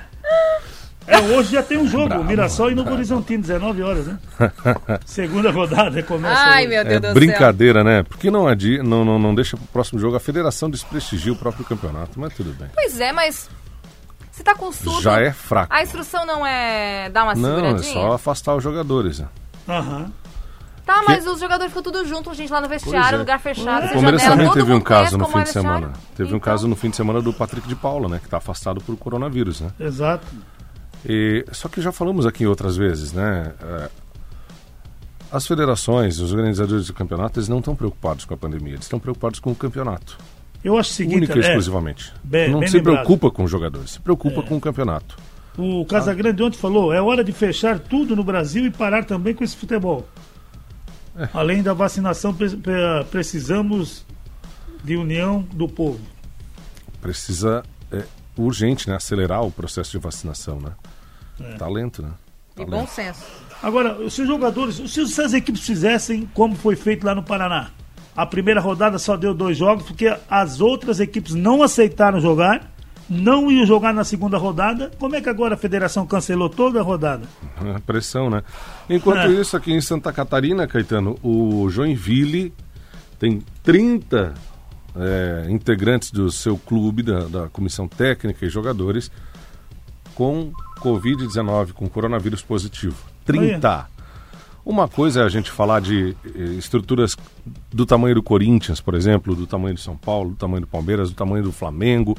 É, 1.10 1.18
hoje 1.36 1.52
já 1.52 1.62
tem 1.62 1.76
um 1.78 1.88
jogo, 1.88 2.08
Bravo, 2.08 2.24
Mirassol 2.24 2.70
e 2.70 2.74
Novo. 2.74 2.92
Horizontino, 2.92 3.42
19 3.42 3.82
horas, 3.82 4.06
né? 4.06 4.18
Segunda 5.04 5.50
rodada 5.50 6.02
começa 6.02 6.40
Ai, 6.40 6.60
hoje. 6.66 6.68
meu 6.68 6.84
Deus 6.84 6.94
É 6.96 7.00
do 7.00 7.04
céu. 7.06 7.14
brincadeira, 7.14 7.82
né? 7.84 8.02
Por 8.04 8.16
que 8.16 8.30
não, 8.30 8.46
adia, 8.46 8.82
não, 8.82 9.04
não, 9.04 9.18
não 9.18 9.34
deixa 9.34 9.56
pro 9.56 9.66
próximo 9.66 9.98
jogo? 9.98 10.16
A 10.16 10.20
federação 10.20 10.70
desprestigia 10.70 11.32
o 11.32 11.36
próprio 11.36 11.64
campeonato, 11.64 12.18
mas 12.20 12.32
tudo 12.34 12.52
bem. 12.52 12.68
Pois 12.74 13.00
é, 13.00 13.12
mas 13.12 13.50
se 14.30 14.42
tá 14.44 14.54
com 14.54 14.70
surto, 14.72 15.02
Já 15.02 15.20
é 15.20 15.32
fraco. 15.32 15.72
a 15.74 15.82
instrução 15.82 16.24
não 16.24 16.46
é 16.46 17.10
dar 17.10 17.24
uma 17.24 17.34
Não, 17.34 17.50
é 17.50 17.54
seguradinha? 17.78 17.92
só 17.92 18.12
afastar 18.12 18.54
os 18.54 18.62
jogadores. 18.62 19.18
Né? 19.18 19.26
Aham. 19.68 20.12
Tá, 20.86 21.02
mas 21.06 21.24
os 21.26 21.38
jogadores 21.38 21.70
ficam 21.72 21.82
tudo 21.84 22.04
junto, 22.04 22.32
gente, 22.34 22.50
lá 22.52 22.60
no 22.60 22.68
vestiário, 22.68 23.16
é. 23.16 23.18
lugar 23.18 23.38
fechado, 23.38 23.84
O 23.84 23.88
O 23.90 23.92
Palmeiras 23.92 24.22
também 24.24 24.46
todo 24.46 24.54
teve 24.58 24.72
um 24.72 24.80
caso 24.80 25.16
no 25.18 25.26
fim 25.28 25.38
é 25.38 25.42
de 25.44 25.50
semana. 25.50 25.92
Teve 26.16 26.32
um 26.32 26.36
Então, 26.36 26.40
caso 26.40 26.66
no 26.66 26.74
fim 26.74 26.90
de 26.90 26.96
semana 26.96 27.20
do 27.22 27.32
Patrick 27.32 27.68
de 27.68 27.76
Paula, 27.76 28.08
né? 28.08 28.18
Que 28.18 28.24
está 28.24 28.38
afastado 28.38 28.80
por 28.80 28.96
coronavírus, 28.96 29.60
né? 29.60 29.70
Exato. 29.78 30.26
E, 31.08 31.44
só 31.52 31.69
que 31.69 31.81
já 31.81 31.93
falamos 31.93 32.26
aqui 32.26 32.47
outras 32.47 32.76
vezes, 32.76 33.12
né? 33.12 33.52
é, 33.62 33.88
as 35.32 35.47
federações, 35.47 36.19
os 36.20 36.32
organizadores 36.32 36.87
do 36.88 36.93
campeonato, 36.93 37.38
eles 37.38 37.49
não 37.49 37.58
estão 37.61 37.75
preocupados 37.76 38.25
com 38.25 38.35
a 38.35 38.37
pandemia, 38.37 38.73
eles 38.75 38.85
estão 38.85 38.99
preocupados 38.99 39.38
com 39.41 39.50
o 39.52 39.55
campeonato. 39.55 40.19
Eu 40.62 40.76
acho 40.76 40.91
o 40.91 40.94
seguinte, 40.94 41.17
única 41.19 41.37
e 41.38 41.43
é, 41.43 41.47
exclusivamente. 41.47 42.12
bem- 42.23 42.50
não 42.50 42.61
bem 42.61 42.69
se 42.69 42.76
lembrado. 42.76 42.97
preocupa 42.97 43.31
com 43.31 43.44
os 43.44 43.50
jogadores, 43.50 43.93
se 43.93 44.00
preocupa 44.00 44.43
com 44.43 44.56
o 44.56 44.61
campeonato. 44.61 45.17
o 45.56 45.85
Casagrande 45.87 46.43
ontem 46.43 46.58
falou, 46.58 46.93
é 46.93 47.00
hora 47.00 47.25
de 47.25 47.32
fechar 47.32 47.79
tudo 47.79 48.14
no 48.14 48.23
Brasil 48.25 48.67
e 48.67 48.70
parar 48.70 49.05
também 49.05 49.35
com 49.35 49.43
esse 49.44 49.56
futebol. 49.56 50.06
É. 51.17 51.29
Além 51.32 51.62
da 51.62 51.73
vacinação, 51.73 52.35
pre- 52.35 52.56
pre- 52.56 53.05
precisamos 53.11 54.05
de 54.85 54.96
união 54.96 55.43
do 55.53 55.67
povo. 55.69 56.00
Precisa, 57.00 57.62
é, 57.91 58.03
urgente, 58.37 58.88
né? 58.88 58.97
Acelerar 58.97 59.43
o 59.44 59.50
processo 59.50 59.91
de 59.93 59.99
vacinação, 59.99 60.59
né? 60.61 60.73
É. 61.41 61.55
Talento, 61.56 62.03
né? 62.03 62.11
E 62.56 62.65
Talento. 62.65 62.71
bom 62.71 62.87
senso. 62.87 63.21
Agora, 63.62 63.97
se 64.11 64.23
os 64.23 64.29
jogadores, 64.29 64.77
se 64.91 65.21
as 65.23 65.32
equipes 65.35 65.62
fizessem 65.62 66.29
como 66.35 66.55
foi 66.56 66.77
feito 66.77 67.05
lá 67.05 67.15
no 67.15 67.23
Paraná, 67.23 67.71
a 68.17 68.25
primeira 68.27 68.61
rodada 68.61 68.99
só 68.99 69.17
deu 69.17 69.35
dois 69.35 69.56
jogos, 69.56 69.85
porque 69.85 70.15
as 70.31 70.61
outras 70.61 70.99
equipes 71.00 71.35
não 71.35 71.62
aceitaram 71.62 72.21
jogar, 72.21 72.71
não 73.09 73.50
iam 73.50 73.67
jogar 73.67 73.93
na 73.93 74.05
segunda 74.05 74.38
rodada. 74.38 74.91
Como 74.99 75.15
é 75.17 75.21
que 75.21 75.29
agora 75.29 75.55
a 75.55 75.59
federação 75.59 76.06
cancelou 76.06 76.49
toda 76.49 76.81
a 76.81 76.82
rodada? 76.82 77.27
É, 77.62 77.79
Pressão, 77.81 78.31
né? 78.31 78.43
Enquanto 78.88 79.19
É. 79.27 79.29
isso, 79.32 79.55
aqui 79.56 79.71
em 79.73 79.81
Santa 79.82 80.11
Catarina, 80.12 80.67
Caetano, 80.67 81.19
o 81.23 81.69
Joinville 81.69 82.55
tem 83.19 83.43
30 83.62 84.32
é, 84.96 85.46
integrantes 85.48 86.10
do 86.10 86.31
seu 86.31 86.56
clube, 86.56 87.02
da, 87.02 87.20
da 87.25 87.48
comissão 87.48 87.87
técnica 87.87 88.44
e 88.44 88.48
jogadores, 88.48 89.10
com 90.15 90.53
Covid-19, 90.81 91.72
com 91.72 91.88
coronavírus 91.88 92.43
positivo. 92.43 92.96
30. 93.24 93.88
Uma 94.65 94.86
coisa 94.86 95.22
é 95.22 95.24
a 95.24 95.29
gente 95.29 95.50
falar 95.50 95.81
de 95.81 96.15
eh, 96.24 96.38
estruturas 96.58 97.17
do 97.72 97.86
tamanho 97.86 98.15
do 98.15 98.22
Corinthians, 98.22 98.81
por 98.81 98.94
exemplo, 98.94 99.34
do 99.34 99.46
tamanho 99.46 99.74
do 99.74 99.81
São 99.81 99.96
Paulo, 99.96 100.31
do 100.31 100.36
tamanho 100.36 100.60
do 100.60 100.67
Palmeiras, 100.67 101.08
do 101.08 101.17
tamanho 101.17 101.43
do 101.43 101.50
Flamengo, 101.50 102.17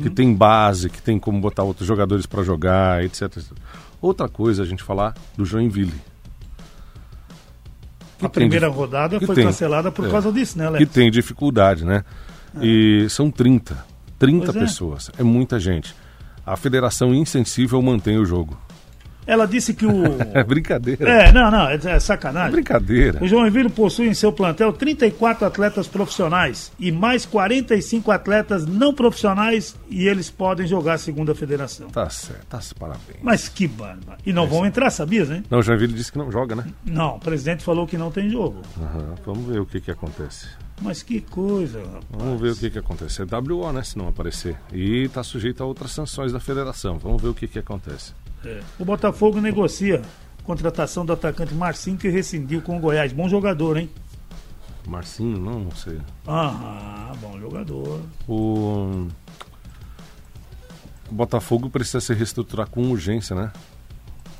que 0.00 0.08
tem 0.08 0.32
base, 0.32 0.88
que 0.88 1.02
tem 1.02 1.18
como 1.18 1.40
botar 1.40 1.64
outros 1.64 1.86
jogadores 1.86 2.26
para 2.26 2.44
jogar, 2.44 3.04
etc, 3.04 3.22
etc. 3.22 3.52
Outra 4.00 4.28
coisa 4.28 4.62
é 4.62 4.64
a 4.64 4.68
gente 4.68 4.82
falar 4.82 5.14
do 5.36 5.44
Joinville. 5.44 5.92
Que 8.20 8.26
A 8.26 8.28
tem 8.28 8.42
primeira 8.42 8.68
dif- 8.68 8.76
rodada 8.76 9.18
que 9.18 9.26
foi 9.26 9.34
tem- 9.34 9.44
cancelada 9.44 9.90
por 9.90 10.06
é, 10.06 10.10
causa 10.10 10.30
disso, 10.30 10.56
né, 10.58 10.64
Que 10.64 10.68
Alex? 10.76 10.92
tem 10.92 11.10
dificuldade, 11.10 11.84
né? 11.84 12.04
E 12.60 13.06
são 13.08 13.30
30. 13.30 13.84
30 14.18 14.46
Pois 14.46 14.56
é. 14.56 14.60
pessoas. 14.60 15.10
É 15.18 15.22
muita 15.22 15.58
gente. 15.58 15.94
A 16.44 16.56
federação 16.56 17.14
insensível 17.14 17.80
mantém 17.80 18.18
o 18.18 18.24
jogo. 18.24 18.58
Ela 19.30 19.46
disse 19.46 19.72
que 19.72 19.86
o. 19.86 20.02
É 20.34 20.42
brincadeira. 20.44 21.08
É, 21.08 21.32
não, 21.32 21.50
não, 21.52 21.68
é, 21.68 21.76
é 21.84 21.90
É 21.90 22.00
sacanagem. 22.00 22.50
brincadeira. 22.50 23.22
O 23.22 23.28
Joinville 23.28 23.70
possui 23.70 24.08
em 24.08 24.14
seu 24.14 24.32
plantel 24.32 24.72
34 24.72 25.46
atletas 25.46 25.86
profissionais 25.86 26.72
e 26.80 26.90
mais 26.90 27.24
45 27.24 28.10
atletas 28.10 28.66
não 28.66 28.92
profissionais 28.92 29.76
e 29.88 30.08
eles 30.08 30.28
podem 30.30 30.66
jogar 30.66 30.98
segundo 30.98 31.30
a 31.30 31.34
federação. 31.34 31.88
Tá 31.90 32.10
certo, 32.10 32.44
tá 32.48 32.60
se 32.60 32.74
parabéns. 32.74 33.20
Mas 33.22 33.48
que 33.48 33.68
barba. 33.68 34.18
E 34.26 34.32
não 34.32 34.48
vão 34.48 34.66
entrar, 34.66 34.90
sabias, 34.90 35.28
né? 35.28 35.44
Não, 35.48 35.60
o 35.60 35.62
Joinville 35.62 35.92
disse 35.92 36.10
que 36.10 36.18
não 36.18 36.32
joga, 36.32 36.56
né? 36.56 36.64
Não, 36.84 37.14
o 37.16 37.20
presidente 37.20 37.62
falou 37.62 37.86
que 37.86 37.96
não 37.96 38.10
tem 38.10 38.28
jogo. 38.28 38.62
Aham, 38.82 39.14
Vamos 39.24 39.46
ver 39.46 39.60
o 39.60 39.66
que 39.66 39.80
que 39.80 39.92
acontece. 39.92 40.48
Mas 40.82 41.02
que 41.02 41.20
coisa, 41.20 41.78
rapaz. 41.80 42.04
Vamos 42.10 42.40
ver 42.40 42.52
o 42.52 42.56
que 42.56 42.70
que 42.70 42.78
acontece. 42.78 43.22
É 43.22 43.26
WO, 43.26 43.70
né, 43.70 43.82
se 43.82 43.98
não 43.98 44.08
aparecer. 44.08 44.56
E 44.72 45.08
tá 45.10 45.22
sujeito 45.22 45.62
a 45.62 45.66
outras 45.66 45.92
sanções 45.92 46.32
da 46.32 46.40
federação. 46.40 46.98
Vamos 46.98 47.20
ver 47.20 47.28
o 47.28 47.34
que 47.34 47.46
que 47.46 47.58
acontece. 47.58 48.12
É. 48.44 48.60
O 48.78 48.84
Botafogo 48.84 49.40
negocia 49.40 50.02
contratação 50.44 51.06
do 51.06 51.12
atacante 51.12 51.54
Marcinho 51.54 51.96
que 51.96 52.08
rescindiu 52.08 52.60
com 52.60 52.76
o 52.76 52.80
Goiás. 52.80 53.12
Bom 53.12 53.28
jogador, 53.28 53.76
hein? 53.76 53.88
Marcinho, 54.86 55.38
não, 55.38 55.60
não 55.60 55.70
sei. 55.70 56.00
Ah, 56.26 57.12
bom 57.20 57.38
jogador. 57.38 58.00
O... 58.26 59.06
o 61.08 61.14
Botafogo 61.14 61.70
precisa 61.70 62.00
se 62.00 62.12
reestruturar 62.14 62.68
com 62.68 62.82
urgência, 62.90 63.36
né? 63.36 63.52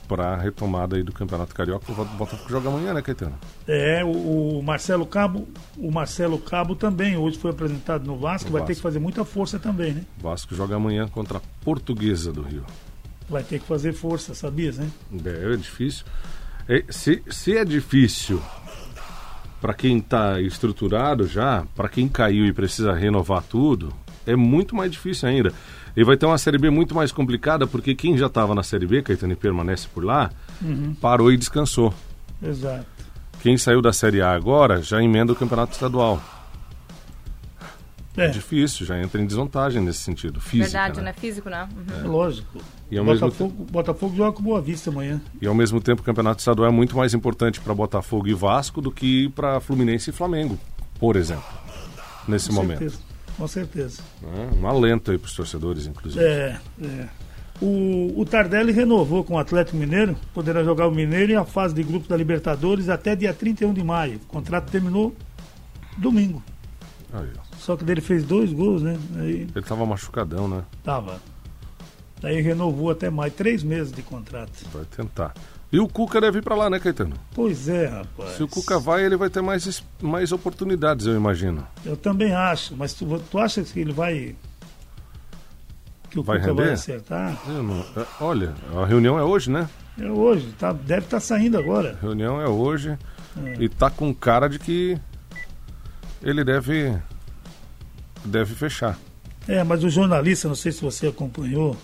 para 0.08 0.32
a 0.32 0.36
retomada 0.36 0.96
aí 0.96 1.04
do 1.04 1.12
Campeonato 1.12 1.54
Carioca. 1.54 1.92
O 1.92 1.94
Botafogo 1.94 2.50
joga 2.50 2.68
amanhã, 2.68 2.92
né, 2.92 3.00
Caetano? 3.00 3.38
É, 3.68 4.02
o, 4.04 4.58
o 4.58 4.62
Marcelo 4.62 5.06
Cabo, 5.06 5.46
o 5.78 5.88
Marcelo 5.92 6.36
Cabo 6.36 6.74
também 6.74 7.16
hoje 7.16 7.38
foi 7.38 7.52
apresentado 7.52 8.04
no 8.04 8.18
Vasco, 8.18 8.48
No 8.48 8.54
vai 8.54 8.62
ter 8.62 8.72
Vasco. 8.72 8.74
que 8.74 8.82
fazer 8.82 8.98
muita 8.98 9.24
força 9.24 9.56
também, 9.60 9.92
né? 9.92 10.04
O 10.18 10.22
Vasco 10.24 10.52
joga 10.52 10.74
amanhã 10.74 11.06
contra 11.06 11.38
a 11.38 11.40
Portuguesa 11.64 12.32
do 12.32 12.42
Rio. 12.42 12.64
Vai 13.30 13.44
ter 13.44 13.60
que 13.60 13.66
fazer 13.66 13.92
força, 13.92 14.34
sabias, 14.34 14.76
né? 14.76 14.90
É, 15.24 15.54
é 15.54 15.56
difícil. 15.56 16.04
É, 16.68 16.84
se, 16.90 17.22
se 17.30 17.56
é 17.56 17.64
difícil 17.64 18.42
para 19.60 19.72
quem 19.72 19.98
está 19.98 20.40
estruturado 20.40 21.26
já, 21.26 21.64
para 21.74 21.88
quem 21.88 22.08
caiu 22.08 22.44
e 22.44 22.52
precisa 22.52 22.92
renovar 22.92 23.42
tudo, 23.42 23.92
é 24.26 24.34
muito 24.34 24.74
mais 24.74 24.90
difícil 24.90 25.28
ainda. 25.28 25.52
E 25.96 26.04
vai 26.04 26.16
ter 26.16 26.26
uma 26.26 26.38
Série 26.38 26.58
B 26.58 26.70
muito 26.70 26.94
mais 26.94 27.12
complicada, 27.12 27.66
porque 27.66 27.94
quem 27.94 28.16
já 28.16 28.26
estava 28.26 28.54
na 28.54 28.62
Série 28.62 28.86
B, 28.86 29.02
Caetano, 29.02 29.32
e 29.32 29.36
permanece 29.36 29.88
por 29.88 30.04
lá, 30.04 30.30
parou 31.00 31.32
e 31.32 31.36
descansou. 31.36 31.92
Exato. 32.42 32.86
Quem 33.42 33.56
saiu 33.56 33.80
da 33.82 33.92
Série 33.92 34.20
A 34.20 34.32
agora 34.32 34.82
já 34.82 35.02
emenda 35.02 35.32
o 35.32 35.36
Campeonato 35.36 35.72
Estadual. 35.72 36.22
É, 38.20 38.26
É, 38.26 38.28
difícil, 38.28 38.86
já 38.86 39.00
entra 39.00 39.20
em 39.20 39.26
desvantagem 39.26 39.82
nesse 39.82 40.00
sentido, 40.00 40.40
física. 40.40 40.70
Verdade, 40.70 40.98
né? 40.98 41.06
né? 41.06 41.12
Físico, 41.12 41.48
né? 41.48 41.68
Uhum. 41.74 42.04
é 42.04 42.08
lógico. 42.08 42.58
E 42.90 42.98
ao, 42.98 43.04
mesmo 43.04 43.26
Botafogo, 43.26 43.66
Botafogo 43.70 44.16
joga 44.16 44.32
com 44.32 44.42
Boa 44.42 44.60
Vista 44.60 44.90
amanhã. 44.90 45.20
E 45.40 45.46
ao 45.46 45.54
mesmo 45.54 45.80
tempo 45.80 46.02
o 46.02 46.04
Campeonato 46.04 46.40
Estadual 46.40 46.68
é 46.68 46.72
muito 46.72 46.96
mais 46.96 47.14
importante 47.14 47.60
para 47.60 47.72
Botafogo 47.72 48.26
e 48.28 48.34
Vasco 48.34 48.80
do 48.80 48.90
que 48.90 49.28
para 49.30 49.60
Fluminense 49.60 50.10
e 50.10 50.12
Flamengo, 50.12 50.58
por 50.98 51.16
exemplo, 51.16 51.44
nesse 52.26 52.48
Com 52.48 52.54
momento. 52.56 52.78
certeza. 52.78 53.02
Com 53.36 53.48
certeza. 53.48 54.02
né? 54.20 54.50
Um 54.60 54.66
alento 54.66 55.10
aí 55.10 55.18
para 55.18 55.26
os 55.26 55.34
torcedores, 55.34 55.86
inclusive. 55.86 56.22
É, 56.22 56.58
é. 56.82 57.08
O, 57.60 58.20
o 58.20 58.24
Tardelli 58.24 58.72
renovou 58.72 59.22
com 59.22 59.34
o 59.34 59.38
Atlético 59.38 59.76
Mineiro, 59.76 60.16
poderá 60.32 60.64
jogar 60.64 60.88
o 60.88 60.90
Mineiro 60.90 61.32
em 61.32 61.36
a 61.36 61.44
fase 61.44 61.74
de 61.74 61.82
grupo 61.82 62.08
da 62.08 62.16
Libertadores 62.16 62.88
até 62.88 63.14
dia 63.14 63.34
31 63.34 63.72
de 63.74 63.84
maio. 63.84 64.16
O 64.16 64.26
contrato 64.26 64.70
terminou 64.70 65.14
domingo. 65.96 66.42
Aí, 67.12 67.28
ó. 67.38 67.49
Só 67.60 67.76
que 67.76 67.84
dele 67.84 68.00
fez 68.00 68.24
dois 68.24 68.52
gols, 68.52 68.80
né? 68.82 68.98
Aí 69.18 69.46
Ele 69.54 69.64
tava 69.66 69.84
machucadão, 69.84 70.48
né? 70.48 70.62
tava. 70.82 71.20
Daí 72.20 72.40
renovou 72.40 72.90
até 72.90 73.08
mais, 73.10 73.32
três 73.34 73.62
meses 73.62 73.92
de 73.92 74.02
contrato. 74.02 74.52
Vai 74.72 74.84
tentar. 74.84 75.32
E 75.72 75.78
o 75.78 75.86
Cuca 75.86 76.20
deve 76.20 76.38
ir 76.38 76.42
para 76.42 76.54
lá, 76.54 76.68
né, 76.70 76.78
Caetano? 76.80 77.14
Pois 77.34 77.68
é, 77.68 77.86
rapaz. 77.86 78.32
Se 78.32 78.42
o 78.42 78.48
Cuca 78.48 78.78
vai, 78.78 79.04
ele 79.04 79.16
vai 79.16 79.30
ter 79.30 79.40
mais, 79.40 79.82
mais 80.02 80.32
oportunidades, 80.32 81.06
eu 81.06 81.14
imagino. 81.16 81.66
Eu 81.84 81.96
também 81.96 82.32
acho, 82.34 82.74
mas 82.76 82.92
tu, 82.94 83.18
tu 83.30 83.38
acha 83.38 83.62
que 83.62 83.78
ele 83.80 83.92
vai. 83.92 84.34
Que 86.10 86.18
o 86.18 86.22
Vai 86.22 86.40
Cuca 86.40 86.52
vai 86.54 86.64
render? 86.64 86.74
acertar? 86.74 87.38
Eu 87.46 87.62
não- 87.62 87.80
é, 87.96 88.06
olha, 88.20 88.54
a 88.74 88.84
reunião 88.84 89.18
é 89.18 89.22
hoje, 89.22 89.50
né? 89.50 89.68
É 89.98 90.10
hoje, 90.10 90.52
tá, 90.58 90.72
deve 90.72 91.04
estar 91.06 91.20
saindo 91.20 91.56
agora. 91.58 91.96
A 91.98 92.00
reunião 92.02 92.40
é 92.40 92.48
hoje 92.48 92.98
É. 93.44 93.54
e 93.60 93.68
tá 93.68 93.88
com 93.90 94.12
cara 94.14 94.48
de 94.48 94.58
que 94.58 94.98
ele 96.22 96.42
deve 96.44 96.98
deve 98.24 98.54
fechar. 98.54 98.98
É, 99.48 99.62
mas 99.64 99.82
o 99.82 99.90
jornalista, 99.90 100.48
não 100.48 100.54
sei 100.54 100.72
se 100.72 100.82
você 100.82 101.06
acompanhou, 101.06 101.76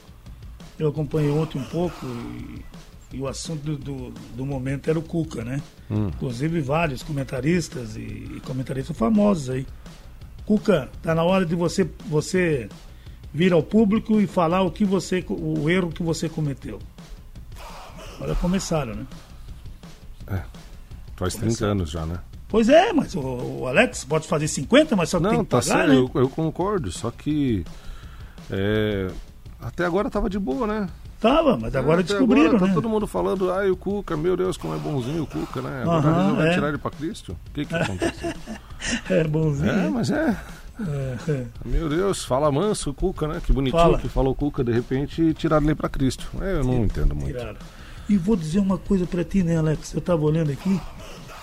eu 0.78 0.88
acompanhei 0.88 1.30
ontem 1.30 1.58
um 1.58 1.64
pouco 1.64 2.06
e, 2.06 3.16
e 3.16 3.20
o 3.20 3.26
assunto 3.26 3.62
do, 3.62 3.76
do, 3.76 4.10
do 4.36 4.46
momento 4.46 4.88
era 4.88 4.98
o 4.98 5.02
Cuca, 5.02 5.44
né? 5.44 5.60
Hum. 5.90 6.08
Inclusive 6.08 6.60
vários 6.60 7.02
comentaristas 7.02 7.96
e, 7.96 8.00
e 8.00 8.42
comentaristas 8.44 8.96
famosos 8.96 9.50
aí. 9.50 9.66
Cuca, 10.44 10.88
tá 11.02 11.14
na 11.14 11.22
hora 11.22 11.44
de 11.44 11.56
você 11.56 11.88
você 12.06 12.68
vir 13.32 13.52
ao 13.52 13.62
público 13.62 14.20
e 14.20 14.26
falar 14.26 14.62
o 14.62 14.70
que 14.70 14.84
você 14.84 15.24
o 15.28 15.68
erro 15.68 15.90
que 15.90 16.02
você 16.02 16.28
cometeu. 16.28 16.78
Olha, 18.20 18.34
começaram, 18.36 18.94
né? 18.94 19.06
Faz 21.16 21.34
30 21.34 21.46
Começar. 21.46 21.66
anos 21.66 21.90
já, 21.90 22.06
né? 22.06 22.20
Pois 22.48 22.68
é, 22.68 22.92
mas 22.92 23.14
o, 23.14 23.20
o 23.20 23.66
Alex 23.66 24.04
pode 24.04 24.26
fazer 24.28 24.46
50, 24.48 24.94
mas 24.94 25.08
só 25.10 25.18
que 25.18 25.24
tem 25.28 25.36
Não, 25.38 25.44
que 25.44 25.50
tá 25.50 25.58
pagar, 25.60 25.78
certo, 25.78 25.88
né? 25.88 25.96
eu, 25.96 26.10
eu 26.22 26.28
concordo, 26.28 26.92
só 26.92 27.10
que 27.10 27.64
é, 28.50 29.08
até 29.60 29.84
agora 29.84 30.08
tava 30.10 30.30
de 30.30 30.38
boa, 30.38 30.66
né? 30.66 30.88
Tava, 31.20 31.56
mas 31.56 31.74
agora 31.74 32.00
Até 32.02 32.10
descobriram, 32.10 32.46
agora 32.48 32.60
tá 32.60 32.66
né? 32.68 32.74
todo 32.74 32.88
mundo 32.88 33.06
falando, 33.06 33.50
ai, 33.50 33.70
o 33.70 33.76
Cuca, 33.76 34.16
meu 34.16 34.36
Deus, 34.36 34.56
como 34.56 34.74
é 34.74 34.78
bonzinho 34.78 35.22
o 35.22 35.26
Cuca, 35.26 35.62
né? 35.62 35.80
Agora 35.82 35.98
Aham, 36.06 36.22
resolve 36.22 36.42
é. 36.48 36.54
tirar 36.54 36.68
ele 36.68 36.78
pra 36.78 36.90
Cristo? 36.90 37.32
O 37.32 37.50
que 37.54 37.64
que 37.64 37.74
aconteceu? 37.74 38.32
É 39.10 39.24
bonzinho. 39.24 39.70
é, 39.70 39.88
mas 39.88 40.10
é, 40.10 40.36
É, 40.78 41.16
é. 41.32 41.46
meu 41.64 41.88
Deus, 41.88 42.22
fala 42.24 42.52
manso 42.52 42.90
o 42.90 42.94
Cuca, 42.94 43.26
né? 43.26 43.40
Que 43.44 43.50
bonitinho 43.52 43.82
Fala. 43.82 43.98
que 43.98 44.08
falou 44.08 44.34
Cuca, 44.34 44.62
de 44.62 44.70
repente 44.72 45.32
tiraram 45.34 45.64
ele 45.66 45.74
pra 45.74 45.88
Cristo. 45.88 46.28
É, 46.40 46.58
eu 46.58 46.64
não 46.64 46.84
entendo 46.84 47.14
muito. 47.16 47.36
Tiraram. 47.36 47.56
E 48.08 48.16
vou 48.18 48.36
dizer 48.36 48.60
uma 48.60 48.76
coisa 48.78 49.06
pra 49.06 49.24
ti, 49.24 49.42
né, 49.42 49.56
Alex? 49.56 49.94
Eu 49.94 50.02
tava 50.02 50.22
olhando 50.22 50.52
aqui. 50.52 50.78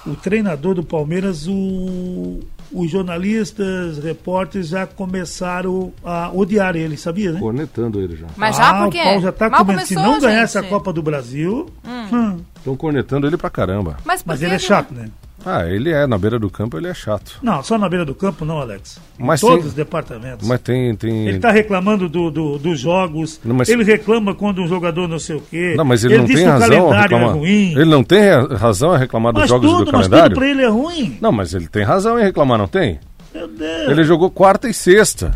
O 0.06 0.16
treinador 0.16 0.76
do 0.76 0.84
Palmeiras, 0.84 1.48
o, 1.48 2.40
os 2.72 2.92
jornalistas, 2.92 3.98
repórteres 4.04 4.68
já 4.68 4.86
começaram 4.86 5.94
a 6.04 6.30
odiar 6.34 6.76
ele, 6.76 6.98
sabia, 6.98 7.32
né? 7.32 7.40
Cornetando 7.40 8.02
ele 8.02 8.16
já. 8.16 8.28
Mas 8.36 8.58
já 8.58 8.70
ah, 8.70 8.84
por 8.84 8.92
quê? 8.92 9.00
o 9.00 9.04
Paulo 9.04 9.22
já 9.22 9.32
tá 9.32 9.50
começando. 9.50 9.86
Se 9.86 9.96
começou, 9.96 10.14
não 10.14 10.20
ganhar 10.20 10.34
gente. 10.36 10.44
essa 10.44 10.64
Copa 10.64 10.92
do 10.92 11.02
Brasil. 11.02 11.70
hum, 11.86 12.40
Estão 12.58 12.76
cornetando 12.76 13.28
ele 13.28 13.38
pra 13.38 13.50
caramba. 13.50 13.98
Mas, 14.04 14.24
mas 14.26 14.42
ele 14.42 14.56
é 14.56 14.60
chato, 14.60 14.94
né? 14.94 15.10
Ah, 15.46 15.66
ele 15.68 15.92
é, 15.92 16.08
na 16.08 16.18
beira 16.18 16.40
do 16.40 16.50
campo 16.50 16.78
ele 16.78 16.88
é 16.88 16.94
chato. 16.94 17.38
Não, 17.42 17.62
só 17.64 17.78
na 17.78 17.90
beira 17.90 18.06
do 18.06 18.16
campo 18.16 18.46
não, 18.46 18.60
Alex. 18.60 19.00
Em 19.20 19.24
Mas 19.26 19.42
todos 19.42 19.60
tem- 19.60 19.68
os 19.68 19.74
departamentos. 19.74 20.48
Mas 20.48 20.60
tem. 20.62 20.96
tem... 20.96 21.28
Ele 21.28 21.40
tá 21.40 21.52
reclamando 21.52 22.08
do, 22.08 22.32
do- 22.32 22.58
dos 22.58 22.80
jogos. 22.80 23.40
Não, 23.44 23.56
mas- 23.56 23.68
Ele 23.70 23.84
reclama 23.84 24.34
quando 24.34 24.62
um 24.62 24.68
jogador 24.68 25.08
não 25.08 25.20
sei 25.20 25.36
o 25.36 25.42
quê. 25.42 25.74
Não, 25.78 25.84
mas 25.86 26.04
ele, 26.04 26.18
não 26.18 26.26
diz 26.26 26.36
tem 26.36 26.44
que 26.46 26.50
o 26.50 26.54
razão 26.54 26.66
a 26.68 26.70
calendário 26.80 27.02
reclamar. 27.18 27.30
é 27.36 27.40
ruim. 27.40 27.72
Ele 27.74 27.86
não 27.86 28.04
tem 28.04 28.20
ra- 28.30 28.56
razão 28.58 28.92
a 28.94 28.98
reclamar 28.98 29.34
dos 29.34 29.42
mas 29.42 29.50
jogos 29.50 29.70
tudo, 29.70 29.86
do 29.86 29.92
mas 29.92 30.02
tudo 30.06 30.10
calendário? 30.12 30.36
pra 30.36 30.48
ele 30.50 30.62
é 30.64 30.68
ruim. 30.70 31.18
Não, 31.22 31.32
mas 31.32 31.54
ele 31.54 31.68
tem 31.68 31.84
razão 31.84 32.20
em 32.20 32.24
reclamar, 32.24 32.58
não 32.58 32.68
tem? 32.68 33.00
Meu 33.34 33.48
Deus. 33.48 33.90
Ele 33.90 34.04
jogou 34.04 34.30
quarta 34.30 34.70
e 34.70 34.74
sexta. 34.74 35.34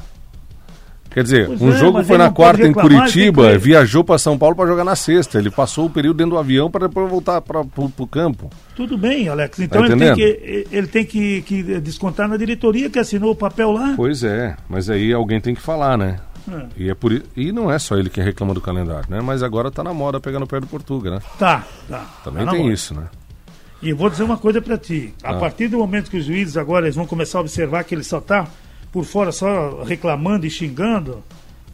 Quer 1.18 1.24
dizer, 1.24 1.48
Pois 1.48 1.62
um 1.64 1.70
é, 1.72 1.78
jogo 1.80 2.04
foi 2.04 2.16
na 2.16 2.30
quarta 2.30 2.68
em 2.68 2.72
Curitiba, 2.72 3.52
que- 3.54 3.58
viajou 3.58 4.04
para 4.04 4.20
São 4.20 4.38
Paulo 4.38 4.56
para 4.56 4.68
jogar 4.68 4.84
na 4.84 4.96
sexta. 4.96 5.40
Ele 5.40 5.50
passou 5.50 5.88
o 5.88 5.90
período 5.90 6.18
dentro 6.18 6.34
do 6.34 6.38
avião 6.38 6.70
para 6.70 6.86
depois 6.88 7.10
voltar 7.10 7.42
para 7.42 7.62
o 7.62 8.08
campo. 8.08 8.52
Tudo 8.76 8.96
bem, 9.00 9.28
Alex. 9.28 9.58
Então 9.58 9.82
Tá 9.82 9.88
ele 9.88 9.98
tem, 9.98 10.14
que, 10.14 10.68
ele 10.72 10.86
tem 10.88 11.04
que, 11.04 11.42
que 11.42 11.64
descontar 11.82 12.28
na 12.28 12.38
diretoria 12.38 12.88
que 12.88 13.00
assinou 13.00 13.32
o 13.32 13.36
papel 13.36 13.72
lá. 13.72 13.94
Pois 13.98 14.24
é, 14.24 14.56
mas 14.70 14.92
aí 14.92 15.12
alguém 15.12 15.42
tem 15.42 15.56
que 15.56 15.62
falar, 15.62 15.98
né? 15.98 16.20
É. 16.52 16.66
E, 16.78 16.88
é 16.92 16.94
por, 16.94 17.12
e 17.36 17.52
não 17.52 17.72
é 17.72 17.80
só 17.80 17.98
ele 17.98 18.12
que 18.12 18.22
reclama 18.22 18.54
do 18.54 18.62
calendário, 18.62 19.06
né? 19.10 19.20
Mas 19.20 19.42
agora 19.42 19.72
tá 19.72 19.84
na 19.84 19.96
moda 19.96 20.20
pegando 20.20 20.44
o 20.44 20.48
pé 20.48 20.60
do 20.60 20.68
Portuga, 20.68 21.10
né? 21.10 21.20
Tá, 21.40 21.66
tá. 21.90 22.06
Também 22.24 22.46
Tá 22.46 22.52
tem 22.52 22.64
hora. 22.66 22.72
isso, 22.74 22.94
né? 22.94 23.06
E 23.82 23.92
vou 23.92 24.08
dizer 24.08 24.22
uma 24.22 24.38
coisa 24.38 24.62
pra 24.62 24.78
ti. 24.78 25.16
A 25.24 25.32
Ah. 25.32 25.40
partir 25.40 25.68
do 25.68 25.80
momento 25.80 26.12
que 26.12 26.18
os 26.18 26.26
juízes 26.26 26.58
agora 26.58 26.86
eles 26.86 26.96
vão 26.96 27.08
começar 27.08 27.40
a 27.40 27.42
observar 27.42 27.84
que 27.86 27.96
ele 27.96 28.04
só 28.04 28.22
tá 28.22 28.46
por 28.92 29.04
fora 29.06 29.32
só 29.32 29.84
reclamando 29.84 30.46
e 30.46 30.50
xingando, 30.50 31.24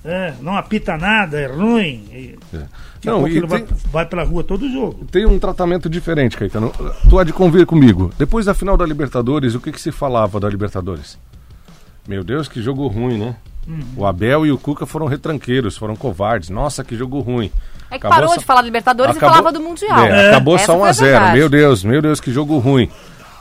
é, 0.04 0.34
não 0.42 0.56
apita 0.58 0.98
nada, 0.98 1.40
é 1.40 1.48
ruim. 1.48 2.06
E, 2.12 2.40
É. 2.54 2.64
Não, 3.06 3.28
e 3.28 3.32
ele 3.38 3.48
tem, 3.48 3.66
vai, 3.66 3.66
vai 3.92 4.06
pra 4.06 4.24
rua 4.24 4.44
todo 4.46 4.70
jogo. 4.72 5.06
tem 5.12 5.26
um 5.26 5.38
tratamento 5.38 5.90
diferente, 5.90 6.38
Caetano. 6.38 6.72
Tu 7.10 7.20
há 7.20 7.24
de 7.26 7.34
convir 7.34 7.66
comigo. 7.66 8.12
Depois 8.18 8.46
da 8.46 8.54
final 8.54 8.78
da 8.78 8.86
Libertadores, 8.86 9.56
o 9.56 9.60
que, 9.60 9.72
que 9.74 9.82
se 9.82 9.92
falava 9.92 10.40
da 10.40 10.48
Libertadores? 10.50 11.18
Meu 12.08 12.24
Deus, 12.24 12.48
que 12.48 12.62
jogo 12.62 12.88
ruim, 12.88 13.18
né? 13.18 13.36
Uhum. 13.68 13.80
O 13.98 14.06
Abel 14.06 14.46
e 14.46 14.52
o 14.52 14.58
Cuca 14.58 14.86
foram 14.86 15.06
retranqueiros, 15.06 15.78
foram 15.78 15.96
covardes. 15.96 16.50
Nossa, 16.50 16.84
que 16.84 16.96
jogo 16.98 17.20
ruim. 17.22 17.50
É 17.90 17.98
que 18.00 18.08
Acabou 18.08 18.10
parou 18.18 18.30
só- 18.32 18.38
de 18.38 18.46
falar 18.46 18.62
da 18.62 18.66
Libertadores 18.66 19.16
Acabou- 19.16 19.30
e 19.30 19.38
falava 19.38 19.54
do 19.58 19.62
Mundial. 19.64 20.06
É, 20.06 20.30
Acabou 20.30 20.56
Essa 20.56 20.66
só 20.68 20.76
1 20.76 20.80
foi 20.80 20.88
a 20.88 20.90
a 20.90 20.94
0 20.94 21.12
verdade. 21.12 21.38
Meu 21.38 21.50
Deus, 21.50 21.84
meu 21.84 22.02
Deus, 22.02 22.20
que 22.20 22.32
jogo 22.32 22.58
ruim. 22.58 22.90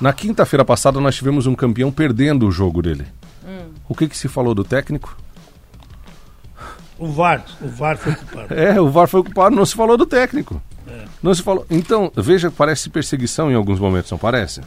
Na 0.01 0.13
quinta-feira 0.13 0.65
passada 0.65 1.01
nós 1.01 1.15
tivemos 1.17 1.47
um 1.47 1.55
campeão 1.55 1.91
perdendo 1.91 2.47
o 2.47 2.51
jogo 2.53 2.83
dele. 2.83 3.05
Hum. 3.93 3.93
O 3.93 3.97
que, 3.97 4.09
que 4.09 4.17
se 4.19 4.27
falou 4.29 4.55
do 4.55 4.65
técnico? 4.65 5.17
O 6.99 7.07
VAR, 7.09 7.45
o 7.61 7.69
VAR 7.69 7.97
foi 7.97 8.15
culpado. 8.15 8.47
É, 8.55 8.81
o 8.81 8.89
VAR 8.91 9.09
foi 9.09 9.23
culpado, 9.23 9.57
não 9.57 9.65
se 9.67 9.75
falou 9.75 9.97
do 9.97 10.07
técnico. 10.07 10.61
É. 10.87 11.05
Não 11.23 11.35
se 11.35 11.43
falou. 11.43 11.65
Então, 11.71 12.11
veja, 12.17 12.51
parece 12.51 12.89
perseguição 12.91 13.51
em 13.51 13.55
alguns 13.55 13.79
momentos, 13.81 14.11
não 14.11 14.19
parece? 14.19 14.61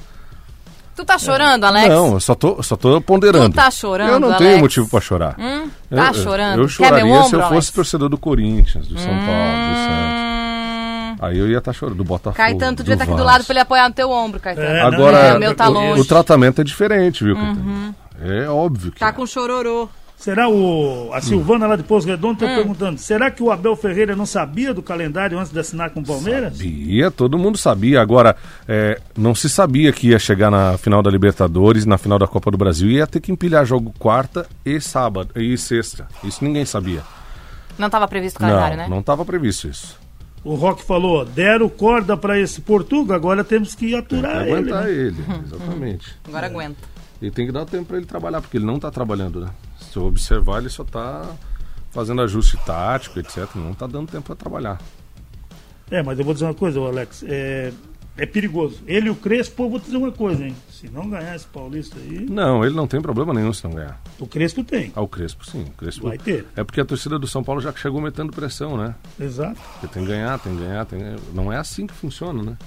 Tu 0.96 1.04
tá 1.04 1.18
chorando, 1.18 1.64
Alex? 1.66 1.90
Não, 1.90 2.14
eu 2.14 2.20
só 2.22 2.34
tô, 2.36 2.64
só 2.64 2.78
tô 2.78 3.02
ponderando. 3.02 3.50
Tu 3.50 3.56
tá 3.56 3.70
chorando, 3.70 4.12
Eu 4.14 4.20
não 4.20 4.30
Alex? 4.30 4.42
tenho 4.42 4.60
motivo 4.60 4.90
pra 4.90 5.02
chorar. 5.02 5.36
Hum? 5.38 5.70
Eu- 5.92 5.98
Tá 5.98 6.08
eu- 6.08 6.14
chorando? 6.14 6.62
Eu 6.62 6.68
Quer 6.68 6.72
choraria 6.74 7.06
ombro, 7.06 7.30
se 7.30 7.36
eu 7.36 7.40
fosse 7.42 7.54
Alex? 7.54 7.72
torcedor 7.72 8.08
do 8.10 8.18
Corinthians, 8.18 8.88
do 8.88 8.98
São 8.98 9.08
Paulo, 9.08 9.20
do 9.26 9.76
Santos. 9.76 10.25
Hum... 11.16 11.26
Aí 11.26 11.38
eu 11.38 11.50
ia 11.50 11.58
estar 11.58 11.74
chorando, 11.74 11.98
do 11.98 12.04
Botafogo. 12.04 12.36
Caetano, 12.38 12.78
tu 12.78 12.84
devia 12.84 12.94
estar 12.96 13.06
aqui 13.06 13.16
do 13.16 13.24
lado 13.24 13.44
pra 13.44 13.54
ele 13.54 13.60
apoiar 13.62 13.88
no 13.90 13.96
teu 13.96 14.10
ombro, 14.12 14.40
Caetano. 14.40 14.68
É, 14.68 14.82
Agora, 14.82 15.18
É, 15.18 15.36
o 15.36 15.40
meu 15.40 15.56
tá 15.56 15.68
longe. 15.68 16.02
o 16.02 16.06
tratamento 16.06 16.62
é 16.62 16.64
diferente, 16.64 17.24
viu, 17.24 17.36
Caetano? 17.36 17.96
É 18.22 18.48
óbvio 18.50 18.92
que 18.92 19.00
Tá 19.00 19.10
é. 19.10 19.12
com 19.12 19.26
chororô. 19.26 19.90
Será 20.18 20.48
o. 20.48 21.10
A 21.14 21.20
Silvana 21.20 21.68
lá 21.68 21.76
de 21.76 21.84
Pouso 21.84 22.08
Redondo 22.08 22.42
Hum. 22.42 22.48
está 22.48 22.56
perguntando: 22.56 22.98
será 22.98 23.30
que 23.30 23.44
o 23.44 23.52
Abel 23.52 23.76
Ferreira 23.76 24.16
não 24.16 24.26
sabia 24.26 24.74
do 24.74 24.82
calendário 24.82 25.38
antes 25.38 25.52
de 25.52 25.60
assinar 25.60 25.90
com 25.90 26.00
o 26.00 26.06
Palmeiras? 26.06 26.54
Sabia, 26.58 27.12
todo 27.12 27.38
mundo 27.38 27.58
sabia. 27.58 28.02
Agora, 28.02 28.34
é, 28.66 29.00
não 29.18 29.36
se 29.36 29.50
sabia 29.50 29.92
que 29.92 30.08
ia 30.12 30.18
chegar 30.18 30.50
na 30.50 30.78
final 30.78 31.04
da 31.04 31.12
Libertadores, 31.12 31.86
na 31.86 31.98
final 31.98 32.18
da 32.18 32.26
Copa 32.28 32.50
do 32.50 32.58
Brasil, 32.58 32.90
e 32.90 32.96
ia 32.96 33.06
ter 33.06 33.20
que 33.20 33.30
empilhar 33.30 33.66
jogo 33.66 33.94
quarta 34.00 34.48
e 34.66 34.80
sábado 34.80 35.30
e 35.36 35.58
sexta. 35.58 36.08
Isso 36.24 36.42
ninguém 36.46 36.64
sabia. 36.66 37.02
Não 37.78 37.90
tava 37.90 38.08
previsto 38.08 38.38
o 38.38 38.40
calendário, 38.40 38.78
não, 38.78 38.84
né? 38.86 38.90
não 38.90 39.00
estava 39.02 39.26
previsto 39.26 39.68
isso. 39.68 40.00
O 40.46 40.56
Rock 40.56 40.84
falou, 40.84 41.26
deram 41.26 41.68
corda 41.68 42.16
para 42.16 42.40
esse 42.40 42.62
Portugal, 42.62 43.18
agora 43.18 43.44
temos 43.44 43.74
que 43.76 43.90
Tem 43.90 43.90
que 43.90 43.96
aturar 43.96 44.44
ele. 44.48 44.52
aguentar 44.52 44.84
né? 44.84 44.92
ele, 44.92 45.16
exatamente. 45.44 46.16
Agora 46.26 46.46
aguenta. 46.46 46.78
E 47.22 47.32
tem 47.32 47.46
que 47.48 47.52
dar 47.52 47.66
tempo 47.66 47.86
para 47.86 47.98
ele 47.98 48.06
trabalhar, 48.06 48.42
porque 48.42 48.58
ele 48.58 48.66
não 48.66 48.76
está 48.76 48.92
trabalhando, 48.92 49.42
né? 49.42 49.50
Se 49.80 49.98
eu 49.98 50.04
observar, 50.04 50.60
ele 50.60 50.70
só 50.70 50.84
está 50.84 51.26
fazendo 51.90 52.22
ajuste 52.22 52.58
tático, 52.66 53.20
etc. 53.20 53.48
Não 53.56 53.72
está 53.72 53.88
dando 53.88 54.10
tempo 54.12 54.24
para 54.28 54.36
trabalhar. 54.36 54.80
É, 55.90 56.04
mas 56.04 56.20
eu 56.20 56.26
vou 56.26 56.34
dizer 56.34 56.46
uma 56.46 56.54
coisa, 56.54 56.80
Alex, 56.80 57.24
é, 57.28 57.72
é 58.18 58.26
perigoso. 58.26 58.80
Ele 58.88 59.08
e 59.08 59.10
o 59.10 59.16
Crespo, 59.16 59.64
eu 59.64 59.70
vou 59.70 59.80
dizer 59.80 59.98
uma 59.98 60.12
coisa, 60.12 60.46
hein? 60.46 60.56
Se 60.70 60.90
não 60.90 61.10
ganhar 61.10 61.36
esse 61.36 61.46
Paulista 61.48 61.98
aí, 62.00 62.26
Não, 62.30 62.64
ele 62.66 62.76
não 62.76 62.88
tem 62.88 63.02
problema 63.02 63.34
nenhum 63.34 63.52
se 63.54 63.64
não 63.64 63.72
ganhar. 63.72 64.00
o 64.20 64.28
Crespo 64.28 64.64
tem. 64.64 64.92
Ah, 64.96 65.02
o 65.02 65.08
Crespo 65.08 65.46
sim. 65.46 65.64
O 65.64 65.72
Crespo... 65.72 66.08
Vai 66.08 66.18
ter. 66.18 66.46
É 66.56 66.64
porque 66.64 66.80
a 66.82 66.86
torcida 66.86 67.18
do 67.20 67.28
São 67.28 67.44
Paulo 67.44 67.60
já 67.62 67.74
chegou 67.74 68.00
metendo 68.02 68.32
pressão, 68.32 68.78
né? 68.78 68.96
Exato. 69.20 69.60
Porque 69.80 69.88
tem 69.88 70.04
que 70.04 70.10
ganhar, 70.10 70.40
tem 70.40 70.56
que 70.56 70.62
ganhar, 70.64 70.86
tem 70.86 71.00
que 71.00 71.06
ganhar. 71.06 71.20
Não 71.34 71.52
é 71.52 71.58
assim 71.58 71.88
que 71.88 71.94
funciona, 71.94 72.42
né? 72.42 72.58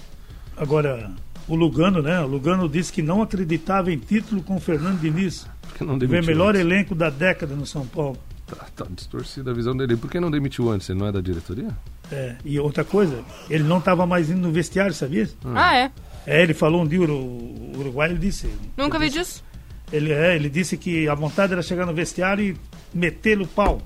Agora, 0.57 1.11
o 1.47 1.55
Lugano, 1.55 2.03
né? 2.03 2.21
O 2.21 2.27
Lugano 2.27 2.69
disse 2.69 2.93
que 2.93 3.01
não 3.03 3.23
acreditava 3.23 3.93
em 3.93 3.99
título 3.99 4.43
com 4.43 4.57
o 4.57 4.61
Fernando 4.61 5.01
Diniz. 5.01 5.47
Porque 5.63 5.85
não 5.85 5.97
demitiu 5.97 6.27
melhor 6.27 6.51
antes. 6.51 6.61
elenco 6.61 6.95
da 6.95 7.09
década 7.11 7.55
no 7.55 7.65
São 7.67 7.87
Paulo. 7.87 8.19
Tá, 8.49 8.67
tá 8.75 8.87
distorcida 8.91 9.51
a 9.51 9.55
visão 9.55 9.77
dele. 9.77 9.97
Por 9.97 10.11
que 10.11 10.19
não 10.19 10.31
demitiu 10.31 10.71
antes? 10.71 10.89
Ele 10.89 10.99
não 10.99 11.07
é 11.07 11.13
da 11.13 11.21
diretoria? 11.21 11.69
É, 12.11 12.37
e 12.45 12.59
outra 12.59 12.85
coisa, 12.85 13.23
ele 13.51 13.65
não 13.65 13.79
estava 13.79 14.07
mais 14.07 14.31
indo 14.31 14.41
no 14.41 14.51
vestiário, 14.53 14.95
sabia? 14.95 15.29
Ah, 15.55 15.77
é? 15.77 15.91
É, 16.27 16.43
ele 16.43 16.55
falou 16.55 16.83
um 16.83 16.87
dia, 16.87 17.01
o 17.01 17.05
o 17.05 17.79
Uruguai, 17.79 18.11
ele 18.11 18.19
disse. 18.19 18.51
Nunca 18.77 18.99
vi 18.99 19.09
disso. 19.11 19.45
Ele, 19.93 20.13
é, 20.13 20.35
ele 20.35 20.51
disse 20.51 20.77
que 20.77 21.09
a 21.09 21.15
vontade 21.15 21.53
era 21.53 21.63
chegar 21.63 21.87
no 21.87 21.95
vestiário 21.95 22.45
e 22.45 22.57
meter-lhe 22.97 23.45
o 23.45 23.47
pau. 23.47 23.81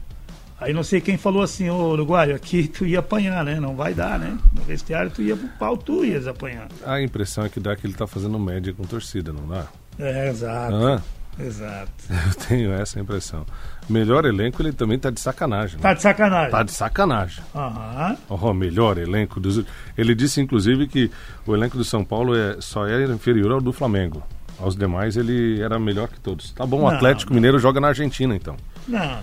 Aí 0.58 0.72
não 0.72 0.82
sei 0.84 1.00
quem 1.00 1.16
falou 1.16 1.42
assim, 1.42 1.68
ô 1.68 1.90
Uruguai, 1.90 2.32
aqui 2.32 2.66
tu 2.72 2.86
ia 2.86 3.00
apanhar, 3.00 3.44
né? 3.44 3.58
Não 3.58 3.74
vai 3.74 3.92
dar, 3.94 4.18
né? 4.18 4.38
No 4.52 4.62
vestiário 4.62 5.10
tu 5.10 5.20
ia 5.22 5.36
pro 5.36 5.48
pau, 5.58 5.76
tu 5.76 6.04
ias 6.04 6.26
apanhar. 6.26 6.68
A 6.86 7.02
impressão 7.02 7.44
é 7.44 7.48
que 7.48 7.58
dá 7.60 7.74
que 7.74 7.86
ele 7.86 7.94
tá 7.94 8.06
fazendo 8.06 8.38
média 8.38 8.72
com 8.72 8.84
torcida, 8.84 9.32
não 9.32 9.46
dá? 9.46 9.66
É, 9.98 10.28
exato, 10.28 10.74
Ah, 10.74 11.02
exato. 11.38 11.92
eu 12.08 12.34
tenho 12.48 12.72
essa 12.72 12.98
impressão. 13.00 13.44
Melhor 13.88 14.24
elenco, 14.24 14.62
ele 14.62 14.72
também 14.72 14.98
tá 14.98 15.10
de 15.10 15.20
sacanagem. 15.20 15.76
né? 15.76 15.82
Tá 15.82 15.92
de 15.94 16.02
sacanagem. 16.02 16.50
Tá 16.50 16.62
de 16.62 16.72
sacanagem. 16.72 17.42
Aham. 17.54 18.16
Oh, 18.28 18.54
melhor 18.54 18.96
elenco 18.96 19.40
dos. 19.40 19.64
Ele 19.98 20.14
disse, 20.14 20.40
inclusive, 20.40 20.86
que 20.86 21.10
o 21.46 21.54
elenco 21.54 21.76
do 21.76 21.84
São 21.84 22.04
Paulo 22.04 22.34
é, 22.36 22.56
só 22.60 22.86
é 22.86 23.04
inferior 23.04 23.52
ao 23.52 23.60
do 23.60 23.72
Flamengo. 23.72 24.22
Aos 24.60 24.76
demais, 24.76 25.16
ele 25.16 25.60
era 25.60 25.78
melhor 25.78 26.06
que 26.08 26.20
todos. 26.20 26.52
Tá 26.52 26.64
bom, 26.64 26.78
o 26.78 26.82
Não, 26.82 26.88
Atlético 26.88 27.34
Mineiro 27.34 27.58
joga 27.58 27.80
na 27.80 27.88
Argentina, 27.88 28.36
então. 28.36 28.54
Não, 28.86 29.00
não. 29.00 29.16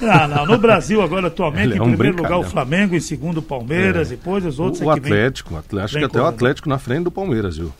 não, 0.00 0.28
não. 0.28 0.46
No 0.46 0.58
Brasil, 0.58 1.02
agora, 1.02 1.26
atualmente, 1.26 1.72
é 1.74 1.76
em 1.76 1.80
um 1.80 1.90
primeiro 1.92 2.16
lugar 2.22 2.38
o. 2.38 2.44
Flamengo, 2.44 2.94
em 2.94 3.00
segundo 3.00 3.38
o 3.38 3.42
Palmeiras, 3.42 4.08
É. 4.08 4.10
depois 4.10 4.44
os 4.44 4.58
outros 4.60 4.80
O, 4.82 4.88
o 4.90 4.94
que 4.94 5.00
vem. 5.00 5.12
Atlético, 5.12 5.54
o 5.54 5.58
Atlético- 5.58 5.84
acho 5.84 5.94
vem 5.94 6.02
que 6.02 6.06
até 6.06 6.18
o 6.18 6.22
correndo. 6.22 6.34
Atlético 6.36 6.68
na 6.68 6.78
frente 6.78 7.04
do 7.04 7.10
Palmeiras, 7.10 7.56
viu? 7.56 7.72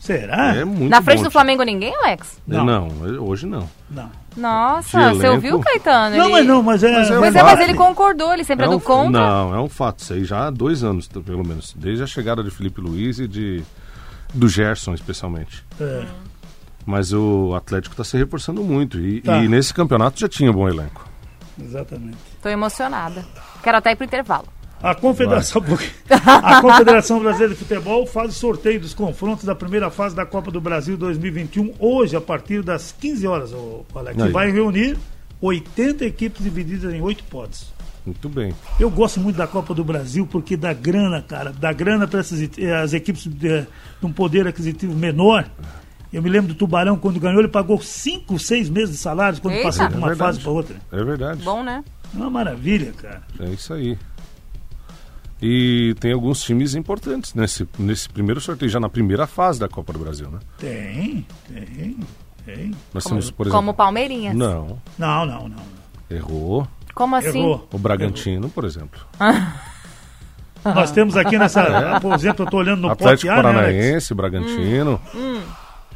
Será? 0.00 0.56
É 0.56 0.64
muito 0.64 0.88
Na 0.90 1.00
frente 1.02 1.18
bom 1.18 1.24
do. 1.24 1.30
Flamengo 1.30 1.62
ninguém, 1.62 1.94
Alex? 1.96 2.40
Não. 2.46 2.64
Não, 2.64 2.88
hoje 3.22 3.46
não. 3.46 3.68
Não. 3.88 4.10
Nossa, 4.36 4.98
De 4.98 5.04
você 5.16 5.26
elenco? 5.26 5.34
ouviu, 5.34 5.60
Caetano? 5.60 6.16
Não, 6.16 6.24
Ele- 6.24 6.32
mas 6.32 6.46
não, 6.46 6.62
mas 6.62 6.82
é. 6.82 6.92
Mas 6.96 7.10
é 7.10 7.18
um 7.18 7.24
é, 7.24 7.42
mas 7.42 7.60
ele 7.60 7.74
concordou, 7.74 8.32
ele 8.32 8.42
sempre 8.42 8.64
é, 8.64 8.68
É 8.68 8.70
do 8.70 8.76
um- 8.76 8.80
contra. 8.80 9.10
Não, 9.20 9.54
é 9.54 9.60
um 9.60 9.68
fato. 9.68 9.98
Isso 10.00 10.12
aí 10.14 10.24
já 10.24 10.46
há 10.46 10.50
dois 10.50 10.82
anos, 10.82 11.06
pelo 11.06 11.46
menos. 11.46 11.74
Desde 11.76 12.02
a 12.02 12.06
chegada 12.06 12.42
de 12.42 12.50
Felipe 12.50 12.80
Luiz 12.80 13.18
e 13.18 13.28
de, 13.28 13.62
do 14.32 14.48
Gerson, 14.48 14.94
especialmente. 14.94 15.64
É. 15.78 16.06
Mas 16.86 17.12
o 17.12 17.54
Atlético 17.54 17.92
está 17.92 18.02
se 18.04 18.16
reforçando 18.16 18.64
muito. 18.64 18.98
E, 18.98 19.20
Tá. 19.20 19.36
e 19.38 19.48
nesse 19.48 19.74
campeonato 19.74 20.18
já 20.18 20.28
tinha 20.28 20.50
um 20.50 20.54
bom 20.54 20.66
elenco. 20.68 21.06
Exatamente. 21.62 22.16
Tô 22.42 22.48
emocionada. 22.48 23.22
Quero 23.62 23.76
até 23.76 23.92
ir 23.92 23.96
pro 23.96 24.06
intervalo. 24.06 24.46
A 24.82 24.94
Confederação, 24.94 25.62
a 26.08 26.60
Confederação 26.62 27.20
Brasileira 27.20 27.54
de 27.54 27.60
Futebol 27.60 28.06
faz 28.06 28.30
o 28.30 28.34
sorteio 28.34 28.80
dos 28.80 28.94
confrontos 28.94 29.44
da 29.44 29.54
primeira 29.54 29.90
fase 29.90 30.16
da 30.16 30.24
Copa 30.24 30.50
do 30.50 30.60
Brasil 30.60 30.96
2021 30.96 31.74
hoje, 31.78 32.16
a 32.16 32.20
partir 32.20 32.62
das 32.62 32.90
15 32.98 33.26
horas, 33.26 33.50
Alex. 33.94 34.22
Aí. 34.22 34.28
E 34.28 34.32
vai 34.32 34.50
reunir 34.50 34.96
80 35.40 36.04
equipes 36.06 36.42
divididas 36.42 36.94
em 36.94 37.00
8 37.02 37.24
pods. 37.24 37.72
Muito 38.06 38.28
bem. 38.30 38.54
Eu 38.78 38.88
gosto 38.88 39.20
muito 39.20 39.36
da 39.36 39.46
Copa 39.46 39.74
do 39.74 39.84
Brasil 39.84 40.26
porque 40.26 40.56
dá 40.56 40.72
grana, 40.72 41.20
cara. 41.22 41.52
Dá 41.52 41.70
grana 41.74 42.08
para 42.08 42.20
as 42.20 42.92
equipes 42.94 43.24
de, 43.26 43.60
de 43.60 43.66
um 44.02 44.10
poder 44.12 44.46
aquisitivo 44.46 44.94
menor. 44.94 45.44
Eu 46.10 46.22
me 46.22 46.30
lembro 46.30 46.48
do 46.48 46.54
Tubarão, 46.54 46.96
quando 46.96 47.20
ganhou, 47.20 47.38
ele 47.38 47.48
pagou 47.48 47.80
5, 47.80 48.38
6 48.38 48.68
meses 48.70 48.92
de 48.92 48.96
salários 48.96 49.38
quando 49.38 49.54
Eita. 49.54 49.66
passou 49.66 49.86
de 49.86 49.94
É 49.94 49.96
uma 49.98 50.08
verdade. 50.08 50.28
fase 50.32 50.40
para 50.40 50.50
outra. 50.50 50.76
É 50.90 51.04
verdade. 51.04 51.42
Bom, 51.44 51.62
né? 51.62 51.84
É 52.12 52.16
uma 52.16 52.30
maravilha, 52.30 52.92
cara. 52.92 53.22
É 53.38 53.50
isso 53.50 53.72
aí. 53.72 53.96
E 55.42 55.94
tem 56.00 56.12
alguns 56.12 56.42
times 56.42 56.74
importantes 56.74 57.34
nesse, 57.34 57.66
nesse 57.78 58.08
primeiro 58.08 58.40
sorteio, 58.40 58.70
já 58.70 58.78
na 58.78 58.88
primeira 58.90 59.26
fase 59.26 59.58
da 59.58 59.68
Copa 59.68 59.92
do 59.92 59.98
Brasil, 59.98 60.28
né? 60.30 60.38
Tem, 60.58 61.26
tem, 61.48 61.96
tem. 62.44 62.70
Nós 62.92 63.04
temos, 63.04 63.30
por 63.30 63.44
exemplo. 63.46 63.58
Como 63.58 63.72
Palmeirinhas. 63.74 64.34
Não, 64.36 64.78
Não, 64.98 65.24
não, 65.24 65.48
não. 65.48 65.62
errou. 66.10 66.66
Como 66.94 67.16
assim? 67.16 67.38
Errou. 67.38 67.66
O 67.72 67.78
Bragantino, 67.78 68.50
por 68.50 68.64
exemplo. 68.64 69.00
Nós 70.62 70.90
temos 70.90 71.16
aqui 71.16 71.38
nessa. 71.38 71.98
Por 72.00 72.12
exemplo, 72.14 72.42
eu 72.42 72.44
estou 72.44 72.60
olhando 72.60 72.82
no 72.82 72.90
Atlético 72.90 73.28
pote 73.34 73.38
A, 73.40 73.42
né, 73.42 73.48
Alex? 73.48 73.72
Paranaense, 73.72 74.14
Bragantino. 74.14 75.00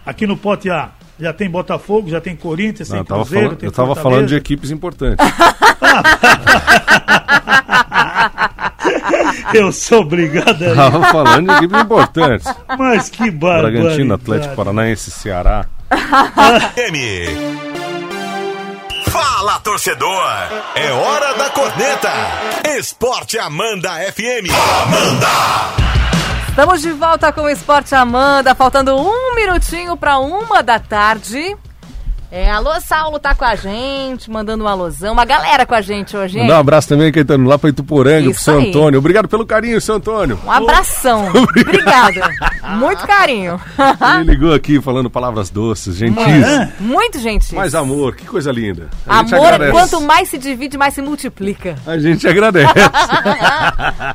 Aqui 0.06 0.26
no 0.26 0.38
pote 0.38 0.70
A 0.70 0.92
já 1.20 1.32
tem 1.34 1.50
Botafogo, 1.50 2.08
já 2.08 2.20
tem 2.20 2.34
Corinthians, 2.34 2.88
Não, 2.88 3.04
tem 3.04 3.04
Cruzeiro, 3.04 3.44
falando, 3.46 3.58
tem 3.58 3.66
eu 3.66 3.72
tava 3.72 3.88
Fortaleza. 3.88 4.10
falando 4.16 4.28
de 4.28 4.34
equipes 4.36 4.70
importantes. 4.70 5.24
Eu 9.54 9.72
sou 9.72 10.00
obrigado 10.00 10.62
a 10.62 10.66
ir. 10.68 10.74
tava 10.74 11.04
falando 11.06 11.48
de 11.48 11.54
equipes 11.56 11.80
importantes. 11.82 12.54
Mas 12.78 13.08
que 13.08 13.30
barbaridade. 13.30 13.82
Bragantino, 13.82 14.14
Atlético 14.14 14.56
Paranaense, 14.56 15.10
Ceará. 15.10 15.66
M. 16.76 17.54
Fala, 19.08 19.60
torcedor! 19.60 20.24
É 20.74 20.90
hora 20.92 21.34
da 21.34 21.50
corneta! 21.50 22.10
Esporte 22.78 23.38
Amanda 23.38 23.90
FM! 24.12 24.50
Estamos 26.48 26.82
de 26.82 26.90
volta 26.92 27.32
com 27.32 27.42
o 27.42 27.48
Esporte 27.48 27.94
Amanda, 27.94 28.54
faltando 28.54 28.96
um 28.96 29.34
minutinho 29.34 29.96
para 29.96 30.18
uma 30.18 30.62
da 30.62 30.78
tarde. 30.78 31.56
É, 32.36 32.50
alô, 32.50 32.72
Saulo 32.80 33.20
tá 33.20 33.32
com 33.32 33.44
a 33.44 33.54
gente, 33.54 34.28
mandando 34.28 34.64
um 34.64 34.66
alôzão. 34.66 35.12
Uma 35.12 35.24
galera 35.24 35.64
com 35.64 35.72
a 35.72 35.80
gente 35.80 36.16
hoje, 36.16 36.36
hein? 36.40 36.50
Um 36.50 36.52
abraço 36.56 36.88
também, 36.88 37.12
Caetano, 37.12 37.48
lá 37.48 37.56
para 37.56 37.70
Ituporanga, 37.70 38.28
Isso 38.28 38.42
pro 38.42 38.42
São 38.42 38.58
aí. 38.58 38.70
Antônio. 38.70 38.98
Obrigado 38.98 39.28
pelo 39.28 39.46
carinho, 39.46 39.80
São 39.80 39.94
Antônio. 39.94 40.36
Um 40.44 40.50
abração. 40.50 41.28
Obrigada. 41.30 42.28
Muito 42.76 43.06
carinho. 43.06 43.60
Ele 44.18 44.32
ligou 44.32 44.52
aqui 44.52 44.80
falando 44.82 45.08
palavras 45.08 45.48
doces, 45.48 45.94
gentis. 45.94 46.26
É? 46.26 46.72
Muito 46.80 47.20
gentil. 47.20 47.56
Mais 47.56 47.72
amor, 47.72 48.16
que 48.16 48.26
coisa 48.26 48.50
linda. 48.50 48.88
A 49.06 49.20
Amor, 49.20 49.46
agradece. 49.46 49.70
quanto 49.70 50.00
mais 50.00 50.28
se 50.28 50.36
divide, 50.36 50.76
mais 50.76 50.92
se 50.92 51.02
multiplica. 51.02 51.76
A 51.86 51.96
gente 52.00 52.26
agradece. 52.26 52.72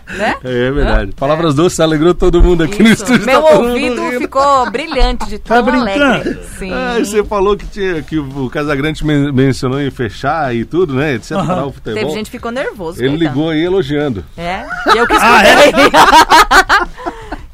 Né? 0.10 0.36
É 0.43 0.71
verdade. 0.71 1.12
Palavras 1.13 1.53
doces 1.53 1.79
alegrou 1.79 2.13
todo 2.15 2.41
mundo 2.41 2.63
aqui 2.63 2.82
no 2.82 2.89
Isso. 2.89 3.03
estúdio. 3.03 3.25
Meu 3.27 3.41
tá 3.43 3.53
ouvido 3.60 4.01
ficou 4.19 4.69
brilhante 4.71 5.27
de 5.27 5.38
tão 5.38 5.58
Tá 5.58 5.62
brincando? 5.71 6.03
alegre. 6.03 6.39
Sim. 6.58 6.73
Ah, 6.73 6.95
você 6.97 7.23
falou 7.23 7.55
que, 7.55 7.65
tinha, 7.67 8.01
que 8.10 8.17
o 8.19 8.50
Casagrande 8.50 9.06
men- 9.06 9.32
mencionou 9.32 9.80
em 9.80 9.91
fechar 9.91 10.54
e 10.56 10.65
tudo, 10.65 10.95
né? 10.95 11.17
De 11.17 11.26
separar 11.26 11.54
Aham. 11.60 11.65
o 11.67 11.72
futebol. 11.72 12.00
Teve 12.02 12.12
gente 12.12 12.26
que 12.26 12.32
ficou 12.32 12.52
nervoso. 12.52 13.00
Ele 13.00 13.10
coitado. 13.17 13.36
ligou 13.36 13.50
aí 13.52 13.63
elogiando. 13.63 14.26
É. 14.38 14.65
E 14.93 14.98
eu 14.98 15.06
que 15.08 15.13
Ah, 15.13 15.43
escutei. 15.43 15.91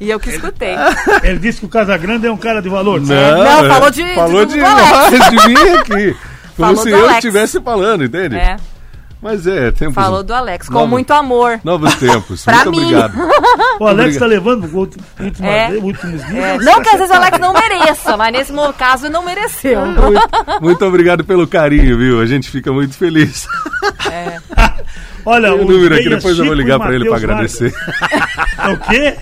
e 0.00 0.10
eu 0.10 0.18
que 0.20 0.30
escutei. 0.30 0.74
Ele 1.22 1.38
disse 1.38 1.60
que 1.60 1.66
o 1.66 1.68
Casagrande 1.68 2.26
é 2.26 2.32
um 2.32 2.36
cara 2.36 2.60
de 2.62 2.68
valor. 2.68 3.00
Não, 3.00 3.14
é, 3.14 3.68
falou 3.68 3.90
de- 3.90 4.14
falou 4.14 4.44
de- 4.46 4.54
de, 4.54 4.60
Alex. 4.60 5.30
de 5.30 5.48
mim 5.48 5.54
aqui. 5.78 6.16
Como 6.56 6.68
Falou 6.74 6.82
se 6.84 6.90
eu 6.90 7.10
estivesse 7.10 7.60
falando, 7.60 8.02
entende? 8.04 8.34
É. 8.36 8.56
Mas 9.22 9.46
é, 9.46 9.70
tempos. 9.72 9.94
Falou 9.94 10.22
do 10.22 10.32
Alex, 10.34 10.68
com 10.68 10.74
Novo- 10.74 10.86
muito 10.88 11.10
amor. 11.12 11.58
Novos 11.64 11.94
tempos. 11.96 12.44
Pra 12.44 12.64
Muito 12.64 12.70
mim. 12.72 12.94
obrigado. 12.94 13.14
O 13.78 13.84
Alex 13.86 13.92
Obrigado. 13.92 14.08
está 14.08 14.26
levando 14.26 14.68
pro 14.68 14.78
último, 14.78 15.04
última- 15.20 15.48
É. 15.48 15.68
últimos 15.70 16.26
dias. 16.26 16.44
É, 16.44 16.56
não 16.58 16.80
que 16.82 16.88
às 16.88 16.96
vezes 16.98 17.10
o 17.10 17.14
Alex 17.18 17.38
não 17.38 17.52
mereça, 17.52 18.16
mas 18.16 18.32
nesse 18.32 18.52
caso 18.78 19.10
não 19.10 19.22
mereceu. 19.22 19.84
Muito, 19.84 20.28
muito 20.62 20.84
obrigado 20.86 21.24
pelo 21.24 21.46
carinho, 21.46 21.98
viu? 21.98 22.18
A 22.20 22.24
gente 22.26 22.48
fica 22.50 22.72
muito 22.72 22.94
feliz. 22.96 23.46
Olha, 25.26 25.50
Tem 25.50 25.60
o 25.60 25.64
número 25.64 25.94
aqui, 25.94 26.08
depois 26.08 26.38
eu 26.38 26.44
vou 26.46 26.54
Chico 26.54 26.62
ligar 26.62 26.78
pra 26.78 26.94
ele 26.94 27.04
pra 27.04 27.14
Matheus 27.14 27.30
agradecer. 27.32 27.74
É 28.58 28.68
o 28.70 28.78
quê? 28.78 29.16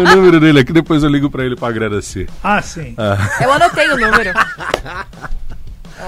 o 0.00 0.16
número 0.16 0.40
dele 0.40 0.60
aqui, 0.60 0.72
depois 0.72 1.02
eu 1.02 1.08
ligo 1.08 1.30
pra 1.30 1.44
ele 1.44 1.54
pra 1.56 1.68
agradecer. 1.68 2.28
Ah, 2.42 2.60
sim. 2.60 2.94
Eu 3.40 3.52
anotei 3.52 3.88
o 3.88 3.96
número. 3.96 4.30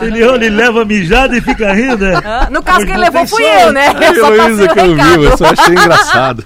Ele, 0.01 0.22
ele 0.22 0.51
leva 0.51 0.85
mijada 0.85 1.37
e 1.37 1.40
fica 1.40 1.72
rindo, 1.72 2.05
né? 2.05 2.20
Ah, 2.24 2.48
No 2.51 2.62
caso, 2.62 2.79
Hoje 2.79 2.87
quem 2.88 2.96
levou 2.98 3.27
fui 3.27 3.42
som. 3.42 3.48
eu, 3.48 3.72
né? 3.72 3.88
Eu 3.88 4.14
só 4.14 4.37
passei 4.37 4.66
o 4.66 4.74
que 4.74 4.81
ouviu, 4.81 4.96
recado. 4.96 5.24
eu 5.24 5.37
só 5.38 5.44
achei 5.46 5.74
engraçado. 5.74 6.44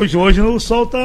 Hoje 0.00 0.16
Hoje, 0.16 0.40
o 0.40 0.58
sol 0.58 0.86
tá. 0.86 0.98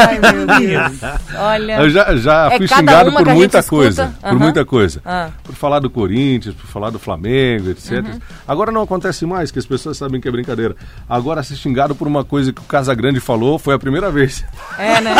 Ai, 0.00 0.18
meu 0.18 0.46
Deus. 0.58 0.92
Olha. 1.38 1.72
Eu 1.80 1.90
já, 1.90 2.16
já 2.16 2.48
É 2.52 2.56
fui 2.56 2.66
xingado 2.66 3.12
por 3.12 3.24
muita 3.26 3.34
gente 3.34 3.44
escuta. 3.58 3.62
coisa. 3.68 4.14
Por 4.22 4.38
muita 4.38 4.64
coisa. 4.64 5.00
Ah. 5.04 5.28
Por 5.42 5.54
falar 5.54 5.78
do 5.80 5.90
Corinthians, 5.90 6.54
por 6.54 6.66
falar 6.66 6.90
do 6.90 6.98
Flamengo, 6.98 7.70
etc. 7.70 7.92
Uhum. 8.04 8.18
Agora 8.48 8.72
não 8.72 8.82
acontece 8.82 9.26
mais, 9.26 9.50
que 9.50 9.58
as 9.58 9.66
pessoas 9.66 9.98
sabem 9.98 10.20
que 10.20 10.26
é 10.26 10.30
brincadeira. 10.32 10.74
Agora 11.08 11.42
ser 11.42 11.56
xingado 11.56 11.94
por 11.94 12.08
uma 12.08 12.24
coisa 12.24 12.52
que 12.52 12.60
o 12.60 12.64
Casagrande 12.64 13.20
falou 13.20 13.58
foi 13.58 13.74
a 13.74 13.78
primeira 13.78 14.10
vez. 14.10 14.42
É, 14.78 15.00
né? 15.00 15.14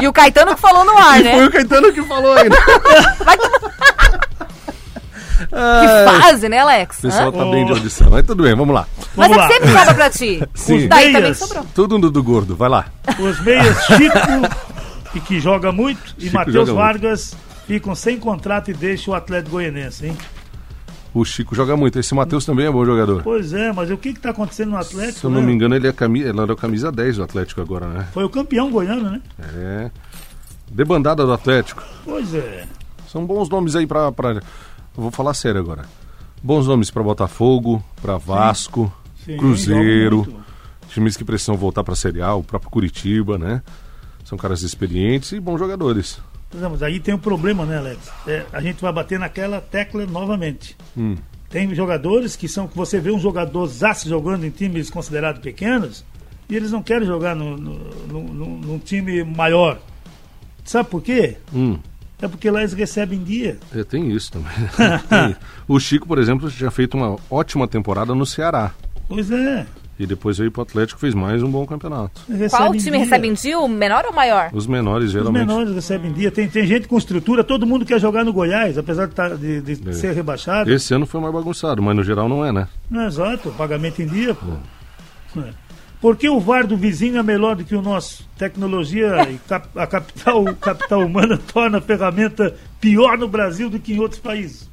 E 0.00 0.08
o 0.08 0.12
Caetano 0.12 0.54
que 0.56 0.60
falou 0.60 0.84
no 0.84 0.98
ar, 0.98 1.20
E 1.20 1.24
foi 1.30 1.40
né? 1.40 1.46
o 1.46 1.50
Caetano 1.50 1.92
que 1.92 2.02
falou 2.02 2.32
ainda. 2.32 2.56
Vai 3.24 3.36
tomar- 3.36 3.72
Que 5.48 6.20
fase, 6.22 6.48
né, 6.48 6.58
Alex? 6.58 6.98
O 6.98 7.02
pessoal 7.02 7.28
Hã? 7.28 7.32
tá 7.32 7.44
bem 7.44 7.64
de 7.66 7.72
audição. 7.72 8.08
Mas 8.10 8.26
tudo 8.26 8.42
bem, 8.42 8.54
vamos 8.54 8.74
lá. 8.74 8.86
Mas 9.16 9.28
Vamos 9.28 9.44
é 9.44 9.48
que 9.48 9.54
sempre 9.54 9.78
sobra 9.78 9.94
pra 9.94 10.10
ti. 10.10 10.42
Sim. 10.54 10.88
Daí 10.88 11.06
também 11.06 11.22
Meias. 11.22 11.38
sobrou. 11.38 11.66
Tudo 11.74 11.98
no 11.98 12.10
do 12.10 12.22
gordo, 12.22 12.56
vai 12.56 12.68
lá. 12.68 12.86
Os 13.18 13.40
meias 13.40 13.84
Chico, 13.86 14.18
e 15.14 15.20
que 15.20 15.40
joga 15.40 15.72
muito, 15.72 16.14
e 16.18 16.30
Matheus 16.30 16.54
joga 16.54 16.72
muito. 16.72 16.76
Vargas 16.76 17.36
ficam 17.66 17.94
sem 17.94 18.18
contrato 18.18 18.70
e 18.70 18.74
deixam 18.74 19.14
o 19.14 19.16
Atlético 19.16 19.52
Goianense, 19.52 20.06
hein? 20.06 20.16
O 21.14 21.24
Chico 21.24 21.54
joga 21.54 21.76
muito. 21.76 21.98
Esse 21.98 22.14
Matheus 22.14 22.44
também 22.44 22.66
é 22.66 22.70
bom 22.70 22.84
jogador. 22.86 23.22
Pois 23.22 23.52
é, 23.52 23.70
mas 23.72 23.90
o 23.90 23.98
que 23.98 24.10
está 24.10 24.30
acontecendo 24.30 24.70
no 24.70 24.78
Atlético? 24.78 25.18
Se 25.18 25.24
eu 25.24 25.30
não 25.30 25.40
né? 25.40 25.46
me 25.46 25.52
engano, 25.52 25.74
ele, 25.74 25.86
é 25.86 25.92
camisa, 25.92 26.28
ele 26.30 26.40
era 26.40 26.56
camisa 26.56 26.90
10 26.90 27.16
do 27.18 27.22
Atlético 27.24 27.60
agora, 27.60 27.86
né? 27.86 28.06
Foi 28.12 28.24
o 28.24 28.30
campeão 28.30 28.70
goiano, 28.70 29.10
né? 29.10 29.20
É. 29.54 29.90
Debandada 30.70 31.26
do 31.26 31.32
Atlético. 31.32 31.82
Pois 32.04 32.34
é. 32.34 32.64
São 33.08 33.26
bons 33.26 33.50
nomes 33.50 33.76
aí 33.76 33.86
pra. 33.86 34.10
pra... 34.10 34.40
Vou 34.94 35.10
falar 35.10 35.34
sério 35.34 35.60
agora. 35.60 35.84
Bons 36.42 36.66
nomes 36.66 36.90
pra 36.90 37.02
Botafogo, 37.02 37.82
pra 38.00 38.18
Vasco, 38.18 38.92
Sim, 39.24 39.36
Cruzeiro, 39.36 40.18
joga 40.24 40.30
muito. 40.32 40.44
times 40.88 41.16
que 41.16 41.24
precisam 41.24 41.56
voltar 41.56 41.84
pra 41.84 41.94
Série 41.94 42.20
A, 42.20 42.34
o 42.34 42.42
próprio 42.42 42.70
Curitiba, 42.70 43.38
né? 43.38 43.62
São 44.24 44.36
caras 44.36 44.62
experientes 44.62 45.32
e 45.32 45.40
bons 45.40 45.58
jogadores. 45.58 46.18
Pois 46.50 46.62
é, 46.62 46.68
mas 46.68 46.82
aí 46.82 47.00
tem 47.00 47.14
um 47.14 47.18
problema, 47.18 47.64
né, 47.64 47.78
Alex? 47.78 48.10
É, 48.26 48.44
a 48.52 48.60
gente 48.60 48.82
vai 48.82 48.92
bater 48.92 49.18
naquela 49.18 49.60
tecla 49.60 50.04
novamente. 50.06 50.76
Hum. 50.96 51.16
Tem 51.48 51.72
jogadores 51.74 52.34
que 52.34 52.48
são. 52.48 52.66
que 52.66 52.76
Você 52.76 52.98
vê 52.98 53.10
um 53.10 53.20
jogador 53.20 53.66
zaço 53.66 54.08
jogando 54.08 54.44
em 54.44 54.50
times 54.50 54.90
considerados 54.90 55.40
pequenos 55.40 56.04
e 56.48 56.56
eles 56.56 56.70
não 56.72 56.82
querem 56.82 57.06
jogar 57.06 57.34
no, 57.36 57.56
no, 57.56 57.74
no- 58.06 58.22
no- 58.34 58.56
num 58.58 58.78
time 58.78 59.22
maior. 59.22 59.78
Sabe 60.64 60.88
por 60.88 61.02
quê? 61.02 61.36
Hum. 61.54 61.78
É 62.22 62.28
porque 62.28 62.48
lá 62.50 62.60
eles 62.60 62.72
recebem 62.72 63.18
em 63.18 63.24
dia. 63.24 63.58
É, 63.74 63.82
tem 63.84 64.10
isso 64.12 64.30
também. 64.32 64.52
Tem. 65.08 65.36
O 65.68 65.78
Chico, 65.80 66.06
por 66.06 66.18
exemplo, 66.18 66.48
tinha 66.50 66.70
feito 66.70 66.96
uma 66.96 67.16
ótima 67.28 67.66
temporada 67.68 68.14
no 68.14 68.24
Ceará. 68.24 68.70
Pois 69.08 69.30
é. 69.30 69.66
E 69.98 70.06
depois 70.06 70.38
veio 70.38 70.50
pro 70.50 70.62
Atlético 70.62 70.98
e 70.98 71.02
fez 71.02 71.14
mais 71.14 71.42
um 71.42 71.50
bom 71.50 71.66
campeonato. 71.66 72.22
recebem 72.28 72.48
Qual 72.48 72.70
time 72.72 72.90
dia. 72.92 72.98
recebe 73.00 73.28
em 73.28 73.34
dia? 73.34 73.58
O 73.58 73.68
menor 73.68 74.04
ou 74.06 74.12
o 74.12 74.14
maior? 74.14 74.50
Os 74.52 74.66
menores, 74.66 75.06
Os 75.08 75.12
geralmente. 75.12 75.46
menores 75.46 75.74
recebem 75.74 76.10
em 76.10 76.14
dia. 76.14 76.30
Tem, 76.30 76.48
tem 76.48 76.66
gente 76.66 76.88
com 76.88 76.96
estrutura, 76.96 77.44
todo 77.44 77.66
mundo 77.66 77.84
quer 77.84 78.00
jogar 78.00 78.24
no 78.24 78.32
Goiás, 78.32 78.78
apesar 78.78 79.06
de, 79.06 79.14
tá- 79.14 79.28
de- 79.30 79.60
de 79.60 79.90
É. 79.90 79.92
ser 79.92 80.12
rebaixado. 80.14 80.70
Esse 80.72 80.94
ano 80.94 81.06
foi 81.06 81.20
mais 81.20 81.32
bagunçado, 81.34 81.82
mas 81.82 81.94
no 81.94 82.02
geral 82.02 82.28
não 82.28 82.44
é, 82.44 82.50
né? 82.50 82.68
Não, 82.90 83.06
exato, 83.06 83.50
pagamento 83.52 84.00
em 84.00 84.06
dia, 84.06 84.34
pô. 84.34 84.46
É. 85.40 85.50
Por 86.02 86.16
que 86.16 86.28
o 86.28 86.38
VAR 86.40 86.66
do 86.66 86.76
vizinho 86.76 87.16
é 87.16 87.22
melhor 87.22 87.56
do 87.56 87.64
que 87.64 87.74
o 87.76 87.80
nosso? 87.80 88.28
Tecnologia 88.36 89.22
e 89.30 89.38
cap- 89.48 89.68
a 89.78 89.86
capital, 89.86 90.44
capital 90.56 91.06
humana 91.06 91.38
torna 91.54 91.78
a 91.78 91.80
ferramenta 91.80 92.54
pior 92.80 93.16
no 93.16 93.28
Brasil 93.28 93.70
do 93.70 93.78
que 93.78 93.94
em 93.94 94.00
outros 94.00 94.20
países. 94.20 94.68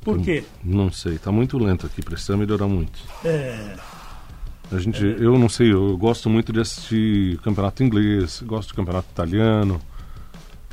Por 0.00 0.18
quê? 0.22 0.42
Não 0.64 0.90
sei, 0.90 1.18
tá 1.18 1.30
muito 1.30 1.58
lento 1.58 1.84
aqui, 1.86 2.00
precisa 2.02 2.34
melhorar 2.36 2.66
muito. 2.66 2.98
É, 3.24 3.74
A 4.72 4.78
gente, 4.78 5.04
eu 5.04 5.38
não 5.38 5.48
sei, 5.50 5.70
eu 5.72 5.96
gosto 5.98 6.30
muito 6.30 6.50
de 6.52 6.60
assistir 6.60 7.38
campeonato 7.40 7.82
inglês, 7.84 8.42
gosto 8.46 8.68
de 8.70 8.74
campeonato 8.74 9.08
italiano, 9.12 9.78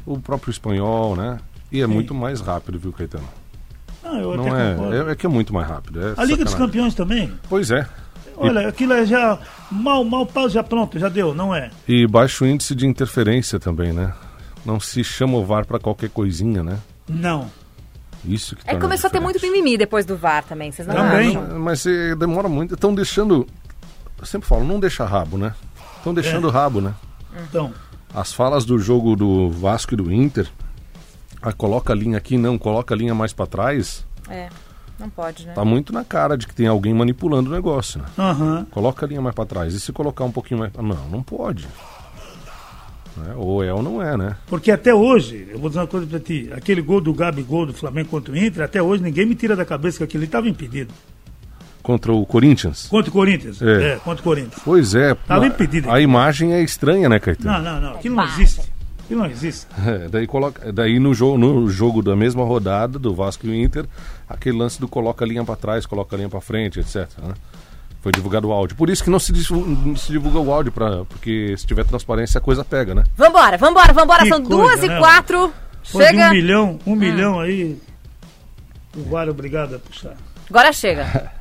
o 0.06 0.18
próprio 0.18 0.52
espanhol, 0.52 1.18
né? 1.18 1.40
E 1.70 1.82
é 1.82 1.88
muito 1.88 2.14
mais 2.16 2.40
rápido, 2.40 2.80
viu, 2.80 2.94
Caetano? 2.94 3.28
ah, 4.06 4.18
eu 4.20 4.38
Não 4.38 4.48
até 4.48 4.74
concordo. 4.76 4.94
é, 4.96 5.10
é, 5.10 5.12
é 5.12 5.16
que 5.16 5.26
é 5.26 5.30
muito 5.30 5.54
mais 5.54 5.68
rápido. 5.68 6.00
É 6.08 6.14
A 6.16 6.24
Liga 6.24 6.46
dos. 6.46 6.56
Campeões 6.56 6.96
também. 6.96 7.34
Pois 7.50 7.70
é. 7.72 7.86
Olha, 8.38 8.68
aquilo 8.68 8.94
é 8.94 9.06
já 9.06 9.40
mal, 9.72 10.04
mal, 10.04 10.26
pau, 10.26 10.48
já 10.48 10.64
pronto, 10.64 10.98
já 11.00 11.10
deu, 11.10 11.34
não 11.34 11.54
é? 11.56 11.72
E 11.88 12.06
baixo 12.08 12.46
índice 12.46 12.76
de 12.76 12.86
interferência 12.86 13.60
também, 13.60 13.92
né? 13.92 14.14
Não 14.66 14.80
se 14.80 15.04
chama 15.04 15.38
o 15.38 15.46
VAR 15.46 15.66
pra 15.66 15.80
qualquer 15.80 16.10
coisinha, 16.10 16.62
né? 16.64 16.78
Não. 17.08 17.50
Isso 18.26 18.56
que 18.56 18.62
É 18.62 18.66
que 18.66 18.72
torna 18.72 18.82
começou 18.82 19.08
a 19.08 19.12
ter 19.12 19.20
muito 19.20 19.42
mimimi 19.42 19.78
depois 19.78 20.06
do 20.06 20.18
VAR 20.18 20.44
também, 20.44 20.72
vocês 20.72 20.88
não 20.88 20.96
Também. 20.96 21.30
acham? 21.38 21.60
Mas 21.60 21.86
eh, 21.86 22.16
demora 22.16 22.50
muito. 22.50 22.74
Estão 22.76 22.94
deixando. 22.94 23.48
Eu 24.20 24.26
sempre 24.26 24.48
falo, 24.48 24.64
não 24.66 24.80
deixa 24.80 25.06
rabo, 25.06 25.38
né? 25.38 25.54
Estão 25.98 26.14
deixando 26.14 26.50
É. 26.50 26.52
rabo, 26.52 26.82
né? 26.82 26.94
Então, 27.50 27.74
As 28.14 28.34
falas 28.34 28.66
do 28.66 28.80
jogo 28.80 29.16
do 29.16 29.50
Vasco 29.50 29.94
e 29.94 29.98
do 29.98 30.12
Inter. 30.12 30.48
Ah, 31.42 31.52
coloca 31.54 31.94
a 31.94 31.96
linha 31.96 32.18
aqui, 32.18 32.38
não, 32.38 32.58
coloca 32.58 32.94
a 32.94 32.98
linha 32.98 33.14
mais 33.14 33.32
pra 33.34 33.46
trás. 33.46 34.06
É, 34.30 34.50
não 35.00 35.10
pode, 35.10 35.46
né? 35.46 35.54
Tá 35.54 35.64
muito 35.66 35.92
na 35.94 36.04
cara 36.04 36.38
de 36.38 36.48
que 36.48 36.54
tem 36.56 36.68
alguém 36.68 36.94
manipulando 36.94 37.50
o 37.50 37.54
negócio, 37.54 38.00
né? 38.00 38.06
aham. 38.18 38.66
Coloca 38.72 39.06
a 39.06 39.10
linha 39.10 39.22
mais 39.22 39.36
pra 39.36 39.46
trás. 39.46 39.74
E 39.74 39.80
se 39.80 39.92
colocar 39.92 40.24
um 40.24 40.32
pouquinho 40.32 40.60
mais. 40.60 40.72
Não, 40.74 41.08
não 41.10 41.22
pode. 41.24 41.68
Né? 43.16 43.34
Ou 43.36 43.64
é 43.64 43.74
ou 43.74 43.82
não 43.82 44.02
é, 44.02 44.16
né? 44.16 44.36
Porque 44.48 44.70
até 44.72 44.94
hoje, 44.94 45.48
eu 45.52 45.58
vou 45.60 45.70
dizer 45.70 45.80
uma 45.82 45.88
coisa 45.88 46.06
pra 46.06 46.20
ti, 46.20 46.50
aquele 46.56 46.82
gol 46.82 47.02
do 47.02 47.14
Gabigol 47.14 47.66
do 47.66 47.74
Flamengo 47.74 48.10
contra 48.10 48.32
o 48.34 48.38
Inter, 48.38 48.64
até 48.64 48.82
hoje 48.82 49.02
ninguém 49.02 49.26
me 49.26 49.34
tira 49.36 49.56
da 49.56 49.66
cabeça 49.66 49.98
que 49.98 50.04
aquele 50.04 50.26
estava 50.26 50.48
impedido. 50.48 50.94
Contra 51.82 52.12
o 52.14 52.26
Corinthians. 52.26 52.88
Contra 52.88 53.10
o 53.10 53.14
Corinthians. 53.14 53.62
É. 53.62 53.94
É, 53.94 53.96
contra 53.98 54.20
o 54.22 54.24
Corinthians. 54.24 54.62
Pois 54.64 54.94
é. 54.94 55.16
Tava 55.16 55.46
a- 55.46 55.48
impedido. 55.48 55.90
A 55.90 56.02
imagem 56.02 56.54
é 56.54 56.62
estranha, 56.62 57.08
né, 57.10 57.18
Caetano? 57.20 57.50
Não, 57.64 57.76
não, 57.76 57.82
não. 57.82 57.96
Aquilo 57.96 58.16
não 58.16 58.26
existe. 58.26 58.62
Aquilo 59.08 59.22
não 59.22 59.30
existe. 59.30 59.66
É, 59.88 60.10
daí 60.10 60.28
coloca, 60.28 60.72
daí 60.74 61.00
no 61.00 61.14
jogo, 61.14 61.38
no 61.38 61.70
jogo 61.70 62.02
da 62.02 62.14
mesma 62.14 62.44
rodada 62.44 63.00
do 63.00 63.16
Vasco 63.16 63.48
e 63.48 63.50
o 63.50 63.56
Inter, 63.56 63.86
aquele 64.28 64.58
lance 64.58 64.80
do 64.82 64.88
coloca 64.88 65.24
a 65.24 65.28
linha 65.28 65.46
pra 65.46 65.56
trás, 65.56 65.86
coloca 65.86 66.14
a 66.14 66.18
linha 66.18 66.30
pra 66.30 66.42
frente, 66.42 66.80
etc. 66.80 67.08
né? 67.24 67.34
Foi 68.02 68.12
divulgado 68.12 68.50
o 68.50 68.52
áudio. 68.52 68.76
Por 68.76 68.90
isso 68.90 69.04
que 69.04 69.10
não 69.10 69.20
se, 69.20 69.32
não 69.54 69.96
se 69.96 70.12
divulga 70.12 70.40
o 70.40 70.52
áudio, 70.52 70.72
pra, 70.74 71.06
porque 71.06 71.56
se 71.58 71.66
tiver 71.66 71.86
transparência 71.86 72.38
a 72.38 72.42
coisa 72.42 72.66
pega, 72.66 72.94
né? 72.94 73.04
Vambora, 73.16 73.58
vambora, 73.58 73.94
vambora. 73.94 74.24
Que 74.24 74.30
São 74.30 74.44
coisa, 74.44 74.62
duas 74.64 74.84
e 74.84 74.88
né, 74.88 75.00
quatro. 75.00 75.54
Foi 75.84 76.04
de 76.04 76.10
Chega. 76.12 76.28
um 76.28 76.32
milhão, 76.32 76.80
um 76.86 76.96
milhão 76.96 77.40
aí. 77.40 77.82
O 78.96 79.04
VAR 79.10 79.30
obrigado 79.30 79.76
a 79.76 79.80
puxar. 79.80 80.18
Agora 80.50 80.74
chega. 80.74 81.32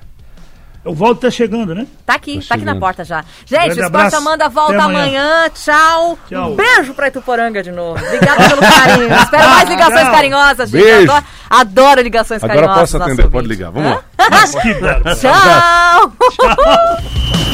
O 0.86 0.94
Valdo 0.94 1.20
tá 1.20 1.30
chegando, 1.30 1.74
né? 1.74 1.86
Tá 2.04 2.14
aqui, 2.14 2.38
Tô 2.40 2.48
tá 2.48 2.54
aqui 2.54 2.64
na 2.64 2.76
porta 2.76 3.04
já. 3.04 3.24
Gente, 3.44 3.64
Grande 3.74 3.80
o 3.80 3.84
Esporte. 3.84 4.14
Amanda 4.14 4.48
volta 4.48 4.82
amanhã. 4.82 5.20
amanhã. 5.20 5.50
Tchau. 5.54 6.18
Tchau. 6.28 6.52
Um 6.52 6.56
beijo 6.56 6.94
pra 6.94 7.08
Ituporanga 7.08 7.62
de 7.62 7.72
novo. 7.72 8.02
Obrigada 8.04 8.48
pelo 8.48 8.60
carinho. 8.62 9.12
Espero 9.22 9.48
mais 9.50 9.68
ligações 9.68 10.00
Tchau. 10.02 10.12
carinhosas, 10.12 10.70
gente. 10.70 10.82
Beijo. 10.84 11.10
Adoro, 11.12 11.26
adoro 11.50 12.00
ligações 12.02 12.42
Agora 12.42 12.54
carinhosas. 12.60 12.80
posso 12.82 12.98
nosso 12.98 13.12
atender, 13.12 13.30
pode 13.30 13.48
ligar. 13.48 13.70
Vamos 13.70 13.90
lá. 13.90 14.02
Mas 14.30 14.54
que 14.54 14.74
bárbaro. 14.74 15.16
Tchau. 15.16 16.12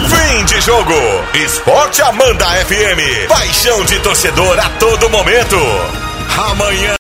Fim 0.09 0.45
de 0.45 0.61
jogo. 0.61 0.93
Esporte 1.35 2.03
Amanda 2.03 2.45
FM. 2.67 3.29
Paixão 3.29 3.85
de 3.85 3.99
torcedor 4.01 4.59
a 4.59 4.69
todo 4.79 5.09
momento. 5.11 5.57
Amanhã. 6.51 6.91